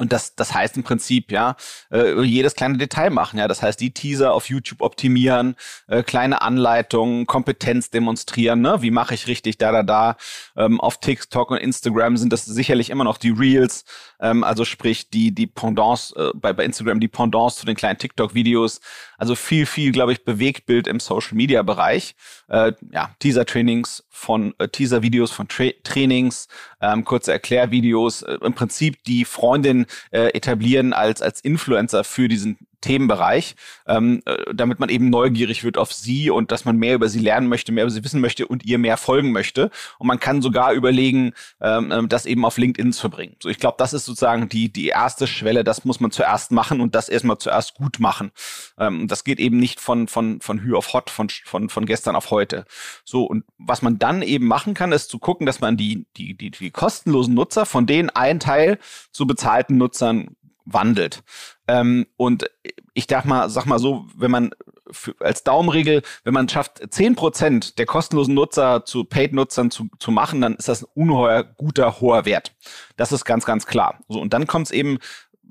Und 0.00 0.14
das, 0.14 0.34
das 0.34 0.54
heißt 0.54 0.78
im 0.78 0.82
Prinzip, 0.82 1.30
ja, 1.30 1.56
äh, 1.92 2.22
jedes 2.22 2.54
kleine 2.54 2.78
Detail 2.78 3.10
machen, 3.10 3.38
ja. 3.38 3.48
Das 3.48 3.62
heißt, 3.62 3.78
die 3.78 3.92
Teaser 3.92 4.32
auf 4.32 4.48
YouTube 4.48 4.80
optimieren, 4.80 5.56
äh, 5.88 6.02
kleine 6.02 6.40
Anleitungen, 6.40 7.26
Kompetenz 7.26 7.90
demonstrieren, 7.90 8.62
ne? 8.62 8.80
Wie 8.80 8.90
mache 8.90 9.12
ich 9.12 9.26
richtig 9.26 9.58
da, 9.58 9.72
da, 9.72 9.82
da. 9.82 10.16
Ähm, 10.56 10.80
auf 10.80 11.00
TikTok 11.00 11.50
und 11.50 11.58
Instagram 11.58 12.16
sind 12.16 12.32
das 12.32 12.46
sicherlich 12.46 12.88
immer 12.88 13.04
noch 13.04 13.18
die 13.18 13.28
Reels, 13.28 13.84
ähm, 14.20 14.44
also 14.44 14.64
sprich 14.64 15.10
die, 15.10 15.32
die 15.34 15.46
Pendants, 15.46 16.12
äh, 16.16 16.30
bei, 16.34 16.52
bei 16.52 16.64
Instagram 16.64 17.00
die 17.00 17.08
Pendants 17.08 17.56
zu 17.56 17.66
den 17.66 17.76
kleinen 17.76 17.98
TikTok-Videos. 17.98 18.80
Also 19.18 19.34
viel, 19.34 19.66
viel, 19.66 19.92
glaube 19.92 20.12
ich, 20.12 20.24
Bewegtbild 20.24 20.86
im 20.86 21.00
Social-Media-Bereich. 21.00 22.14
Äh, 22.48 22.72
ja, 22.92 23.14
Teaser-Trainings 23.18 24.04
von, 24.08 24.54
äh, 24.58 24.68
Teaser-Videos 24.68 25.30
von 25.30 25.48
Tra 25.48 25.70
Trainings, 25.84 26.48
ähm, 26.80 27.04
kurze 27.04 27.32
Erklärvideos, 27.32 28.22
äh, 28.22 28.38
im 28.42 28.54
Prinzip 28.54 29.02
die 29.04 29.24
Freundin 29.24 29.86
äh, 30.10 30.28
etablieren 30.28 30.92
als, 30.92 31.22
als 31.22 31.40
Influencer 31.40 32.04
für 32.04 32.28
diesen 32.28 32.58
Themenbereich, 32.80 33.56
ähm, 33.86 34.22
äh, 34.24 34.54
damit 34.54 34.80
man 34.80 34.88
eben 34.88 35.10
neugierig 35.10 35.64
wird 35.64 35.78
auf 35.78 35.92
sie 35.92 36.30
und 36.30 36.50
dass 36.50 36.64
man 36.64 36.76
mehr 36.76 36.94
über 36.94 37.08
sie 37.08 37.20
lernen 37.20 37.48
möchte, 37.48 37.72
mehr 37.72 37.84
über 37.84 37.90
sie 37.90 38.04
wissen 38.04 38.20
möchte 38.20 38.46
und 38.46 38.64
ihr 38.64 38.78
mehr 38.78 38.96
folgen 38.96 39.32
möchte. 39.32 39.70
Und 39.98 40.06
man 40.06 40.20
kann 40.20 40.42
sogar 40.42 40.72
überlegen, 40.72 41.32
ähm, 41.60 41.92
ähm 41.92 42.08
das 42.08 42.26
eben 42.26 42.44
auf 42.44 42.58
LinkedIn 42.58 42.92
zu 42.92 43.00
verbringen. 43.00 43.36
So, 43.42 43.48
ich 43.48 43.58
glaube, 43.58 43.76
das 43.78 43.92
ist 43.92 44.04
sozusagen 44.04 44.48
die, 44.48 44.72
die 44.72 44.88
erste 44.88 45.26
Schwelle, 45.26 45.64
das 45.64 45.84
muss 45.84 46.00
man 46.00 46.10
zuerst 46.10 46.52
machen 46.52 46.80
und 46.80 46.94
das 46.94 47.08
erstmal 47.08 47.38
zuerst 47.38 47.74
gut 47.74 48.00
machen. 48.00 48.32
Ähm, 48.78 49.08
das 49.08 49.24
geht 49.24 49.38
eben 49.38 49.58
nicht 49.58 49.80
von, 49.80 50.08
von, 50.08 50.40
von 50.40 50.62
Hü 50.62 50.74
auf 50.74 50.92
Hot, 50.92 51.10
von, 51.10 51.28
von, 51.44 51.68
von 51.68 51.86
gestern 51.86 52.16
auf 52.16 52.30
heute. 52.30 52.64
So, 53.04 53.24
und 53.24 53.44
was 53.58 53.82
man 53.82 53.98
dann 53.98 54.22
eben 54.22 54.46
machen 54.46 54.74
kann, 54.74 54.92
ist 54.92 55.10
zu 55.10 55.18
gucken, 55.18 55.46
dass 55.46 55.60
man 55.60 55.76
die, 55.76 56.06
die, 56.16 56.36
die, 56.36 56.50
die 56.50 56.70
kostenlosen 56.70 57.34
Nutzer, 57.34 57.66
von 57.66 57.86
denen 57.86 58.10
ein 58.10 58.40
Teil 58.40 58.78
zu 59.12 59.26
bezahlten 59.26 59.76
Nutzern 59.76 60.36
wandelt. 60.72 61.22
Ähm, 61.68 62.06
und 62.16 62.50
ich 62.94 63.06
dachte 63.06 63.28
mal, 63.28 63.48
sag 63.50 63.66
mal 63.66 63.78
so, 63.78 64.06
wenn 64.16 64.30
man 64.30 64.50
für, 64.90 65.14
als 65.20 65.44
Daumenregel, 65.44 66.02
wenn 66.24 66.34
man 66.34 66.48
schafft, 66.48 66.80
zehn 66.90 67.14
Prozent 67.14 67.78
der 67.78 67.86
kostenlosen 67.86 68.34
Nutzer 68.34 68.84
zu 68.84 69.04
Paid-Nutzern 69.04 69.70
zu, 69.70 69.88
zu 69.98 70.10
machen, 70.10 70.40
dann 70.40 70.56
ist 70.56 70.68
das 70.68 70.82
ein 70.82 70.88
ungeheuer 70.94 71.44
guter, 71.44 72.00
hoher 72.00 72.24
Wert. 72.24 72.52
Das 72.96 73.12
ist 73.12 73.24
ganz, 73.24 73.44
ganz 73.44 73.66
klar. 73.66 74.00
So, 74.08 74.20
und 74.20 74.32
dann 74.32 74.46
kommt 74.46 74.66
es 74.66 74.72
eben 74.72 74.98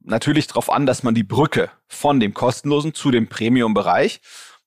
natürlich 0.04 0.48
darauf 0.48 0.72
an, 0.72 0.86
dass 0.86 1.04
man 1.04 1.16
die 1.16 1.24
Brücke 1.24 1.70
von 1.88 2.20
dem 2.20 2.34
kostenlosen 2.34 2.94
zu 2.94 3.12
dem 3.12 3.30
Premium-Bereich 3.30 4.22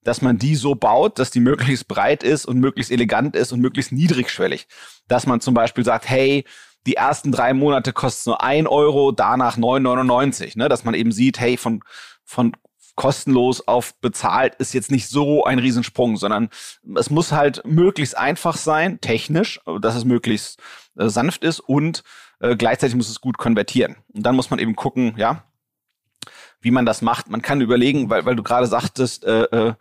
dass 0.04 0.22
man 0.22 0.38
die 0.38 0.56
so 0.56 0.74
baut, 0.74 1.18
dass 1.18 1.30
die 1.30 1.40
möglichst 1.40 1.88
breit 1.88 2.22
ist 2.22 2.44
und 2.44 2.58
möglichst 2.58 2.90
elegant 2.90 3.36
ist 3.36 3.52
und 3.52 3.60
möglichst 3.60 3.92
niedrigschwellig. 3.92 4.66
Dass 5.08 5.26
man 5.26 5.40
zum 5.40 5.54
Beispiel 5.54 5.84
sagt, 5.84 6.08
hey, 6.08 6.44
die 6.86 6.94
ersten 6.94 7.32
drei 7.32 7.54
Monate 7.54 7.92
kostet 7.92 8.26
nur 8.26 8.42
ein 8.42 8.66
Euro, 8.66 9.12
danach 9.12 9.56
9,99. 9.56 10.58
Ne? 10.58 10.68
Dass 10.68 10.84
man 10.84 10.94
eben 10.94 11.12
sieht, 11.12 11.38
hey, 11.38 11.56
von, 11.56 11.82
von 12.24 12.52
kostenlos 12.94 13.66
auf 13.66 13.94
bezahlt 14.00 14.54
ist 14.56 14.74
jetzt 14.74 14.90
nicht 14.90 15.08
so 15.08 15.44
ein 15.44 15.58
Riesensprung, 15.58 16.16
sondern 16.16 16.50
es 16.96 17.10
muss 17.10 17.32
halt 17.32 17.62
möglichst 17.64 18.16
einfach 18.16 18.56
sein, 18.56 19.00
technisch, 19.00 19.60
dass 19.80 19.94
es 19.94 20.04
möglichst 20.04 20.60
äh, 20.98 21.08
sanft 21.08 21.42
ist 21.44 21.60
und 21.60 22.02
äh, 22.40 22.56
gleichzeitig 22.56 22.96
muss 22.96 23.08
es 23.08 23.20
gut 23.20 23.38
konvertieren. 23.38 23.96
Und 24.12 24.24
dann 24.24 24.36
muss 24.36 24.50
man 24.50 24.58
eben 24.58 24.76
gucken, 24.76 25.14
ja, 25.16 25.44
wie 26.60 26.70
man 26.70 26.86
das 26.86 27.02
macht. 27.02 27.30
Man 27.30 27.42
kann 27.42 27.60
überlegen, 27.60 28.10
weil, 28.10 28.24
weil 28.24 28.36
du 28.36 28.42
gerade 28.42 28.66
sagtest, 28.66 29.24
äh, 29.24 29.44
äh, 29.44 29.74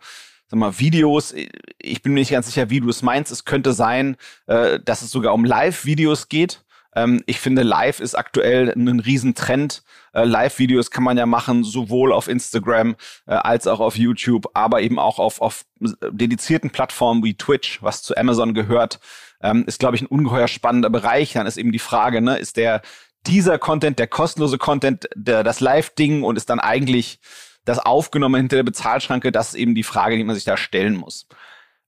sag 0.46 0.58
mal, 0.58 0.78
Videos, 0.78 1.34
ich 1.78 2.02
bin 2.02 2.14
mir 2.14 2.20
nicht 2.20 2.32
ganz 2.32 2.46
sicher, 2.46 2.70
wie 2.70 2.80
du 2.80 2.88
es 2.88 3.02
meinst. 3.02 3.30
Es 3.30 3.44
könnte 3.44 3.72
sein, 3.72 4.16
äh, 4.46 4.80
dass 4.80 5.02
es 5.02 5.10
sogar 5.10 5.34
um 5.34 5.44
Live-Videos 5.44 6.28
geht. 6.28 6.64
Ähm, 6.94 7.22
ich 7.26 7.40
finde, 7.40 7.62
Live 7.62 8.00
ist 8.00 8.14
aktuell 8.14 8.70
ein 8.70 9.00
Riesentrend. 9.00 9.82
Äh, 10.12 10.24
Live-Videos 10.24 10.90
kann 10.90 11.04
man 11.04 11.16
ja 11.16 11.26
machen, 11.26 11.64
sowohl 11.64 12.12
auf 12.12 12.28
Instagram 12.28 12.96
äh, 13.26 13.34
als 13.34 13.66
auch 13.66 13.80
auf 13.80 13.96
YouTube, 13.96 14.50
aber 14.54 14.82
eben 14.82 14.98
auch 14.98 15.18
auf, 15.18 15.40
auf 15.40 15.64
dedizierten 15.80 16.70
Plattformen 16.70 17.24
wie 17.24 17.34
Twitch, 17.34 17.82
was 17.82 18.02
zu 18.02 18.16
Amazon 18.16 18.54
gehört. 18.54 19.00
Ähm, 19.42 19.64
ist, 19.66 19.80
glaube 19.80 19.96
ich, 19.96 20.02
ein 20.02 20.06
ungeheuer 20.06 20.48
spannender 20.48 20.90
Bereich. 20.90 21.32
Dann 21.32 21.46
ist 21.46 21.56
eben 21.56 21.72
die 21.72 21.78
Frage, 21.78 22.20
ne, 22.20 22.38
ist 22.38 22.56
der 22.56 22.82
dieser 23.26 23.58
Content, 23.58 23.98
der 23.98 24.08
kostenlose 24.08 24.58
Content, 24.58 25.08
der, 25.14 25.44
das 25.44 25.60
Live-Ding 25.60 26.22
und 26.22 26.36
ist 26.36 26.50
dann 26.50 26.60
eigentlich 26.60 27.20
das 27.64 27.78
aufgenommen 27.78 28.36
hinter 28.36 28.56
der 28.56 28.64
Bezahlschranke, 28.64 29.30
das 29.30 29.48
ist 29.48 29.54
eben 29.54 29.74
die 29.74 29.84
Frage, 29.84 30.16
die 30.16 30.24
man 30.24 30.34
sich 30.34 30.44
da 30.44 30.56
stellen 30.56 30.96
muss. 30.96 31.26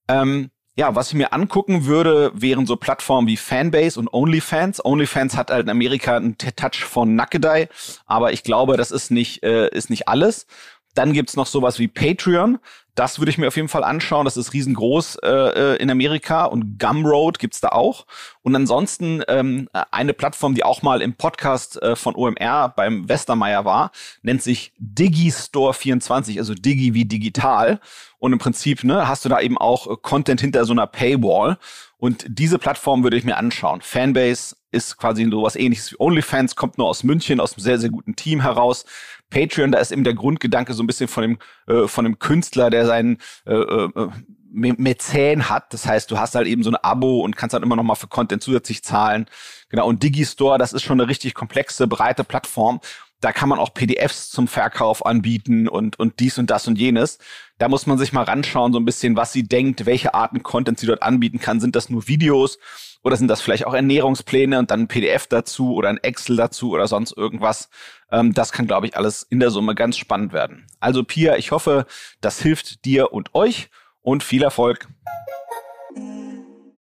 Ähm, 0.08 0.50
ja, 0.76 0.94
was 0.94 1.08
ich 1.08 1.14
mir 1.14 1.32
angucken 1.32 1.87
würde, 1.87 2.32
wären 2.34 2.66
so 2.66 2.76
Plattformen 2.76 3.28
wie 3.28 3.37
Fanbase 3.37 3.98
und 3.98 4.12
OnlyFans. 4.12 4.84
OnlyFans 4.84 5.37
hat 5.37 5.50
halt 5.50 5.64
in 5.64 5.70
Amerika 5.70 6.16
einen 6.16 6.37
Touch 6.37 6.84
von 6.84 7.14
Nackedei, 7.14 7.68
aber 8.06 8.32
ich 8.32 8.42
glaube, 8.42 8.76
das 8.76 8.90
ist 8.90 9.10
nicht, 9.10 9.44
äh, 9.44 9.68
ist 9.68 9.90
nicht 9.90 10.08
alles. 10.08 10.46
Dann 10.94 11.12
gibt's 11.12 11.37
noch 11.37 11.46
sowas 11.46 11.78
wie 11.78 11.88
Patreon. 11.88 12.58
Das 12.94 13.18
würde 13.18 13.30
ich 13.30 13.38
mir 13.38 13.48
auf 13.48 13.56
jeden 13.56 13.68
Fall 13.68 13.82
anschauen. 13.82 14.24
Das 14.24 14.37
ist 14.37 14.52
riesengroß 14.52 15.16
äh, 15.24 15.28
äh, 15.28 15.76
in 15.76 15.90
Amerika 15.90 16.44
und 16.44 16.78
Gumroad 16.78 17.40
gibt's 17.40 17.60
da 17.60 17.70
auch. 17.70 18.06
Und 18.42 18.54
ansonsten 18.54 19.22
ähm, 19.26 19.68
eine 19.90 20.14
Plattform, 20.14 20.54
die 20.54 20.62
auch 20.62 20.82
mal 20.82 21.02
im 21.02 21.14
Podcast 21.14 21.82
äh, 21.82 21.96
von 21.96 22.14
OMR 22.14 22.72
beim 22.76 23.08
Westermeier 23.08 23.64
war, 23.64 23.90
nennt 24.22 24.42
sich 24.42 24.72
Digistore24, 24.80 26.38
also 26.38 26.54
Digi 26.54 26.94
wie 26.94 27.04
digital. 27.04 27.80
Und 28.24 28.32
im 28.32 28.38
Prinzip 28.38 28.84
ne, 28.84 29.06
hast 29.06 29.26
du 29.26 29.28
da 29.28 29.38
eben 29.38 29.58
auch 29.58 29.87
äh, 29.87 29.96
Content 30.00 30.40
hinter 30.40 30.64
so 30.64 30.72
einer 30.72 30.87
Paywall. 30.87 31.58
Und 31.98 32.24
diese 32.26 32.58
Plattform 32.58 33.02
würde 33.02 33.18
ich 33.18 33.24
mir 33.24 33.37
anschauen. 33.37 33.82
Fanbase 33.82 34.56
ist 34.72 34.96
quasi 34.96 35.28
so 35.30 35.42
was 35.42 35.56
ähnliches 35.56 35.92
wie 35.92 35.96
OnlyFans, 35.98 36.56
kommt 36.56 36.78
nur 36.78 36.88
aus 36.88 37.04
München, 37.04 37.38
aus 37.38 37.52
einem 37.52 37.62
sehr, 37.62 37.78
sehr 37.78 37.90
guten 37.90 38.16
Team 38.16 38.40
heraus. 38.40 38.87
Patreon, 39.28 39.72
da 39.72 39.78
ist 39.78 39.92
eben 39.92 40.04
der 40.04 40.14
Grundgedanke 40.14 40.72
so 40.72 40.82
ein 40.82 40.87
bisschen 40.87 41.06
von 41.06 41.22
dem, 41.22 41.38
äh, 41.66 41.87
von 41.87 42.06
dem 42.06 42.18
Künstler, 42.18 42.70
der 42.70 42.87
seinen 42.87 43.18
äh, 43.44 43.56
äh, 43.56 44.08
Mäzen 44.54 45.50
hat. 45.50 45.74
Das 45.74 45.87
heißt, 45.87 46.10
du 46.10 46.18
hast 46.18 46.34
halt 46.34 46.46
eben 46.46 46.62
so 46.62 46.70
ein 46.70 46.76
Abo 46.76 47.20
und 47.20 47.37
kannst 47.37 47.52
halt 47.52 47.62
immer 47.62 47.76
noch 47.76 47.82
mal 47.82 47.94
für 47.94 48.06
Content 48.06 48.42
zusätzlich 48.42 48.82
zahlen. 48.82 49.26
Genau. 49.68 49.87
Und 49.87 50.02
Digistore, 50.02 50.56
das 50.56 50.72
ist 50.72 50.82
schon 50.82 50.98
eine 50.98 51.10
richtig 51.10 51.34
komplexe, 51.34 51.87
breite 51.87 52.24
Plattform. 52.24 52.80
Da 53.24 53.32
kann 53.32 53.48
man 53.48 53.58
auch 53.58 53.72
PDFs 53.72 54.28
zum 54.28 54.46
Verkauf 54.46 55.06
anbieten 55.06 55.66
und, 55.66 55.98
und 55.98 56.20
dies 56.20 56.37
und 56.37 56.50
das 56.50 56.68
und 56.68 56.78
jenes. 56.78 57.16
Da 57.56 57.70
muss 57.70 57.87
man 57.87 57.96
sich 57.96 58.12
mal 58.12 58.24
ranschauen, 58.24 58.74
so 58.74 58.78
ein 58.78 58.84
bisschen, 58.84 59.16
was 59.16 59.32
sie 59.32 59.44
denkt, 59.44 59.87
welche 59.87 60.12
Arten 60.12 60.42
Content 60.42 60.78
sie 60.78 60.87
dort 60.87 61.02
anbieten 61.02 61.38
kann. 61.38 61.58
Sind 61.58 61.74
das 61.74 61.88
nur 61.88 62.06
Videos 62.06 62.58
oder 63.02 63.16
sind 63.16 63.28
das 63.28 63.40
vielleicht 63.40 63.66
auch 63.66 63.72
Ernährungspläne 63.72 64.58
und 64.58 64.70
dann 64.70 64.80
ein 64.80 64.88
PDF 64.88 65.26
dazu 65.26 65.72
oder 65.72 65.88
ein 65.88 65.96
Excel 65.96 66.37
dazu 66.37 66.72
oder 66.72 66.87
sonst 66.87 67.16
irgendwas? 67.16 67.70
Ähm, 68.12 68.34
das 68.34 68.52
kann, 68.52 68.66
glaube 68.66 68.88
ich, 68.88 68.94
alles 68.94 69.22
in 69.22 69.40
der 69.40 69.48
Summe 69.48 69.74
ganz 69.74 69.96
spannend 69.96 70.34
werden. 70.34 70.66
Also 70.78 71.02
Pia, 71.02 71.37
ich 71.37 71.50
hoffe, 71.50 71.87
das 72.20 72.42
hilft 72.42 72.84
dir 72.84 73.10
und 73.14 73.34
euch 73.34 73.70
und 74.02 74.22
viel 74.22 74.42
Erfolg. 74.42 74.87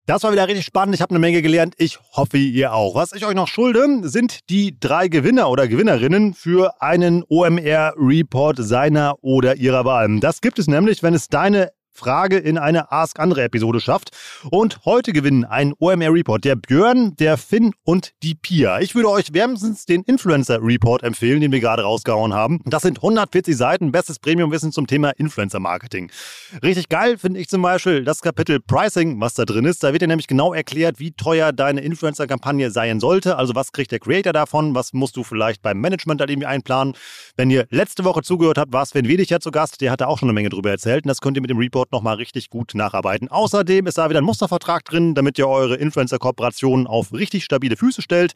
Das 0.07 0.21
war 0.21 0.31
wieder 0.31 0.47
richtig 0.47 0.65
spannend. 0.65 0.93
Ich 0.93 1.01
habe 1.01 1.09
eine 1.09 1.19
Menge 1.19 1.41
gelernt. 1.41 1.73
Ich 1.77 1.97
hoffe, 2.11 2.37
ihr 2.37 2.73
auch. 2.73 2.93
Was 2.93 3.11
ich 3.13 3.25
euch 3.25 3.33
noch 3.33 3.47
schulde, 3.47 4.07
sind 4.07 4.51
die 4.51 4.79
drei 4.79 5.07
Gewinner 5.07 5.49
oder 5.49 5.67
Gewinnerinnen 5.67 6.35
für 6.35 6.79
einen 6.79 7.23
OMR-Report 7.27 8.57
seiner 8.59 9.15
oder 9.23 9.55
ihrer 9.55 9.83
Wahl. 9.83 10.19
Das 10.19 10.41
gibt 10.41 10.59
es 10.59 10.67
nämlich, 10.67 11.01
wenn 11.01 11.15
es 11.15 11.27
deine 11.27 11.71
Frage 11.95 12.37
in 12.37 12.57
eine 12.57 12.91
Ask 12.91 13.19
Andere 13.19 13.43
Episode 13.43 13.79
schafft. 13.79 14.11
Und 14.51 14.83
heute 14.85 15.13
gewinnen 15.13 15.45
ein 15.45 15.73
OMR 15.79 16.13
Report 16.13 16.43
der 16.43 16.55
Björn, 16.55 17.15
der 17.15 17.37
Finn 17.37 17.73
und 17.83 18.11
die 18.21 18.35
Pia. 18.35 18.79
Ich 18.81 18.95
würde 18.95 19.09
euch 19.09 19.33
wärmstens 19.33 19.85
den 19.85 20.03
Influencer 20.03 20.59
Report 20.61 21.03
empfehlen, 21.03 21.41
den 21.41 21.51
wir 21.51 21.61
gerade 21.61 21.83
rausgehauen 21.83 22.33
haben. 22.33 22.59
Das 22.65 22.83
sind 22.83 22.97
140 22.97 23.55
Seiten, 23.55 23.91
bestes 23.91 24.19
Premium-Wissen 24.19 24.71
zum 24.71 24.87
Thema 24.87 25.11
Influencer 25.11 25.59
Marketing. 25.59 26.11
Richtig 26.61 26.89
geil 26.89 27.17
finde 27.17 27.39
ich 27.39 27.47
zum 27.47 27.61
Beispiel 27.61 28.03
das 28.03 28.21
Kapitel 28.21 28.59
Pricing, 28.59 29.19
was 29.21 29.33
da 29.33 29.45
drin 29.45 29.65
ist. 29.65 29.83
Da 29.83 29.93
wird 29.93 30.01
dir 30.01 30.07
nämlich 30.07 30.27
genau 30.27 30.53
erklärt, 30.53 30.99
wie 30.99 31.11
teuer 31.11 31.53
deine 31.53 31.81
Influencer-Kampagne 31.81 32.71
sein 32.71 32.99
sollte. 32.99 33.37
Also 33.37 33.55
was 33.55 33.71
kriegt 33.71 33.91
der 33.91 33.99
Creator 33.99 34.33
davon? 34.33 34.75
Was 34.75 34.91
musst 34.93 35.15
du 35.15 35.23
vielleicht 35.23 35.61
beim 35.61 35.79
Management 35.79 36.19
da 36.19 36.27
irgendwie 36.27 36.47
einplanen? 36.47 36.93
Wenn 37.37 37.49
ihr 37.49 37.65
letzte 37.69 38.03
Woche 38.03 38.21
zugehört 38.21 38.57
habt, 38.57 38.73
war 38.73 38.85
Sven 38.85 39.07
Wedig 39.07 39.29
ja 39.29 39.39
zu 39.39 39.51
Gast. 39.51 39.79
Der 39.81 39.91
hatte 39.91 40.07
auch 40.07 40.19
schon 40.19 40.27
eine 40.27 40.33
Menge 40.33 40.49
drüber 40.49 40.69
erzählt. 40.69 41.05
Und 41.05 41.09
das 41.09 41.21
könnt 41.21 41.37
ihr 41.37 41.41
mit 41.41 41.49
dem 41.49 41.57
Report 41.57 41.84
dort 41.85 41.91
nochmal 41.91 42.15
richtig 42.15 42.49
gut 42.49 42.71
nacharbeiten. 42.73 43.29
Außerdem 43.29 43.87
ist 43.87 43.97
da 43.97 44.09
wieder 44.09 44.19
ein 44.19 44.25
Mustervertrag 44.25 44.83
drin, 44.85 45.15
damit 45.15 45.37
ihr 45.37 45.47
eure 45.47 45.75
Influencer-Kooperationen 45.75 46.87
auf 46.87 47.13
richtig 47.13 47.43
stabile 47.43 47.77
Füße 47.77 48.01
stellt. 48.01 48.33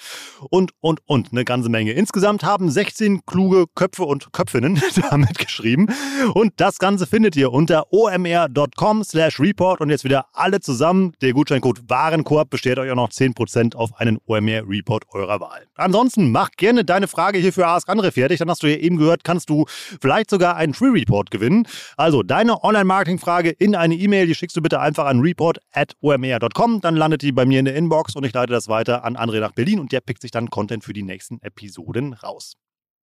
Und, 0.50 0.72
und, 0.80 1.00
und 1.06 1.32
eine 1.32 1.46
ganze 1.46 1.70
Menge. 1.70 1.94
Insgesamt 1.94 2.44
haben 2.44 2.70
16 2.70 3.26
kluge 3.26 3.66
Köpfe 3.76 4.04
und 4.04 4.32
Köpfinnen 4.34 4.82
damit 5.10 5.38
geschrieben. 5.38 5.88
Und 6.34 6.54
das 6.58 6.78
Ganze 6.78 7.08
findet 7.08 7.36
ihr 7.36 7.52
unter 7.52 7.92
omr.com 7.92 9.04
slash 9.04 9.40
report. 9.40 9.82
Und 9.82 9.90
jetzt 9.90 10.04
wieder 10.04 10.28
alle 10.34 10.60
zusammen. 10.60 11.14
Der 11.22 11.34
Gutscheincode 11.34 11.90
Warenkorb 11.90 12.50
bestellt 12.50 12.80
euch 12.80 12.92
auch 12.92 12.96
noch 12.96 13.10
10% 13.10 13.76
auf 13.76 14.00
einen 14.00 14.20
OMR-Report 14.26 15.06
eurer 15.12 15.40
Wahl. 15.40 15.66
Ansonsten 15.76 16.32
mach 16.32 16.52
gerne 16.52 16.86
deine 16.86 17.08
Frage 17.08 17.40
hier 17.40 17.54
für 17.54 17.68
Ask 17.68 17.90
Andere 17.90 18.12
fertig. 18.12 18.40
Dann 18.40 18.50
hast 18.50 18.64
du 18.64 18.68
ja 18.68 18.78
eben 18.78 18.98
gehört, 18.98 19.24
kannst 19.24 19.50
du 19.50 19.66
vielleicht 20.02 20.30
sogar 20.30 20.56
einen 20.56 20.74
Free 20.74 20.90
Report 20.90 21.32
gewinnen. 21.32 21.68
Also 21.98 22.24
deine 22.24 22.64
Online-Marketing-Frage 22.64 23.39
Frage 23.40 23.52
in 23.52 23.74
eine 23.74 23.96
E-Mail. 23.96 24.28
Die 24.28 24.36
schickst 24.36 24.58
du 24.58 24.62
bitte 24.62 24.82
einfach 24.82 25.06
an 25.06 25.22
report.omr.com. 25.22 26.82
Dann 26.82 26.98
landet 26.98 27.22
die 27.22 27.32
bei 27.32 27.46
mir 27.46 27.60
in 27.60 27.66
der 27.66 27.76
Inbox 27.76 28.18
und 28.18 28.26
ich 28.26 28.34
leite 28.34 28.52
das 28.52 28.68
weiter 28.68 29.06
an 29.06 29.16
André 29.16 29.40
nach 29.40 29.54
Berlin 29.54 29.80
und 29.80 29.94
der 29.94 30.02
pickt 30.02 30.22
sich 30.22 30.32
dann 30.32 30.50
Content 30.50 30.84
für 30.84 30.92
die 30.92 31.04
nächsten 31.04 31.42
Episoden 31.42 32.12
raus. 32.12 32.56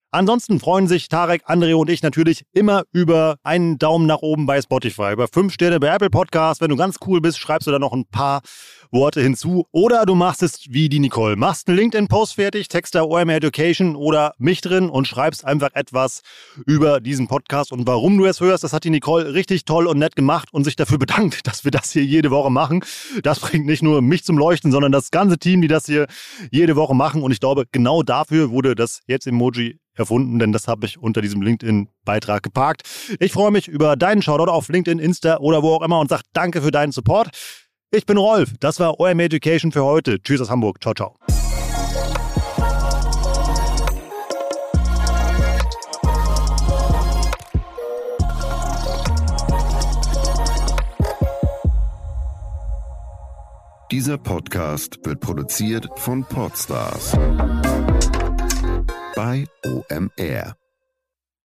Ansonsten 0.10 0.60
freuen 0.60 0.88
sich 0.88 1.08
Tarek, 1.08 1.48
André 1.48 1.76
und 1.76 1.88
ich 1.88 2.02
natürlich 2.02 2.46
immer 2.52 2.82
über 2.91 3.38
einen 3.43 3.78
Daumen 3.78 4.08
nach 4.08 4.24
oben 4.24 4.48
bei 4.48 4.60
Spotify, 4.60 5.13
über 5.13 5.28
fünf 5.28 5.54
Sterne 5.54 5.80
bei 5.80 5.93
Apple 5.93 6.10
Podcasts. 6.10 6.62
Wenn 6.62 6.69
du 6.69 6.78
ganz 6.78 6.96
cool 7.06 7.22
bist, 7.22 7.38
schreibst 7.38 7.67
du 7.67 7.72
da 7.72 7.78
noch 7.78 7.93
ein 7.93 8.06
paar 8.06 8.41
Worte 8.93 9.21
hinzu. 9.21 9.65
Oder 9.71 10.06
du 10.06 10.13
machst 10.13 10.43
es 10.43 10.67
wie 10.69 10.88
die 10.88 10.99
Nicole. 10.99 11.36
Machst 11.36 11.67
einen 11.67 11.77
LinkedIn-Post 11.77 12.36
fertig, 12.36 12.67
text 12.67 12.93
da 12.93 13.03
OMR 13.03 13.36
Education 13.36 13.95
oder 13.95 14.36
mich 14.38 14.62
drin 14.62 14.88
und 14.88 15.08
schreibst 15.08 15.43
einfach 15.43 15.71
etwas 15.73 16.21
über 16.67 17.01
diesen 17.01 17.27
Podcast 17.27 17.71
und 17.71 17.88
warum 17.88 18.17
du 18.17 18.25
es 18.25 18.39
hörst. 18.39 18.63
Das 18.63 18.71
hat 18.71 18.84
die 18.84 18.91
Nicole 18.91 19.34
richtig 19.34 19.65
toll 19.65 19.88
und 19.88 19.97
nett 19.97 20.15
gemacht 20.15 20.49
und 20.53 20.63
sich 20.63 20.75
dafür 20.75 20.99
bedankt, 20.99 21.47
dass 21.47 21.63
wir 21.63 21.71
das 21.71 21.91
hier 21.91 22.06
jede 22.06 22.29
Woche 22.29 22.51
machen. 22.51 22.86
Das 23.23 23.39
bringt 23.39 23.65
nicht 23.65 23.82
nur 23.82 24.01
mich 24.01 24.23
zum 24.23 24.38
Leuchten, 24.38 24.71
sondern 24.71 24.91
das 24.91 25.10
ganze 25.10 25.39
Team, 25.39 25.62
die 25.62 25.67
das 25.67 25.88
hier 25.88 26.08
jede 26.51 26.75
Woche 26.75 26.93
machen. 26.93 27.23
Und 27.23 27.32
ich 27.32 27.39
glaube, 27.39 27.65
genau 27.71 28.03
dafür 28.03 28.51
wurde 28.51 28.75
das 28.75 29.01
Jetzt-Emoji 29.08 29.79
erfunden, 29.95 30.39
denn 30.39 30.51
das 30.51 30.67
habe 30.67 30.86
ich 30.86 30.97
unter 30.97 31.21
diesem 31.21 31.41
LinkedIn-Beitrag 31.41 32.43
geparkt. 32.43 32.84
Ich 33.19 33.32
freue 33.32 33.51
mich 33.51 33.67
über 33.67 33.95
deinen 33.95 34.21
Shoutout 34.21 34.51
auf 34.51 34.69
LinkedIn, 34.69 34.99
Insta 34.99 35.38
oder 35.38 35.62
wo 35.62 35.75
auch 35.75 35.82
immer 35.82 35.99
und 35.99 36.10
sage 36.10 36.23
danke 36.34 36.62
für 36.62 36.71
deinen 36.71 36.91
Support. 36.91 37.29
Ich 37.95 38.08
bin 38.08 38.17
Rolf. 38.17 38.56
Das 38.60 38.79
war 38.79 38.99
OM 38.99 39.19
Education 39.19 39.71
für 39.71 39.84
heute. 39.84 40.19
Tschüss 40.19 40.41
aus 40.41 40.49
Hamburg. 40.49 40.82
Ciao, 40.82 40.95
ciao. 40.95 41.13
Dieser 53.91 54.17
Podcast 54.17 54.97
wird 55.03 55.19
produziert 55.19 55.88
von 55.97 56.25
Podstars 56.25 57.12
bei 59.15 59.45
OMR. 59.63 60.56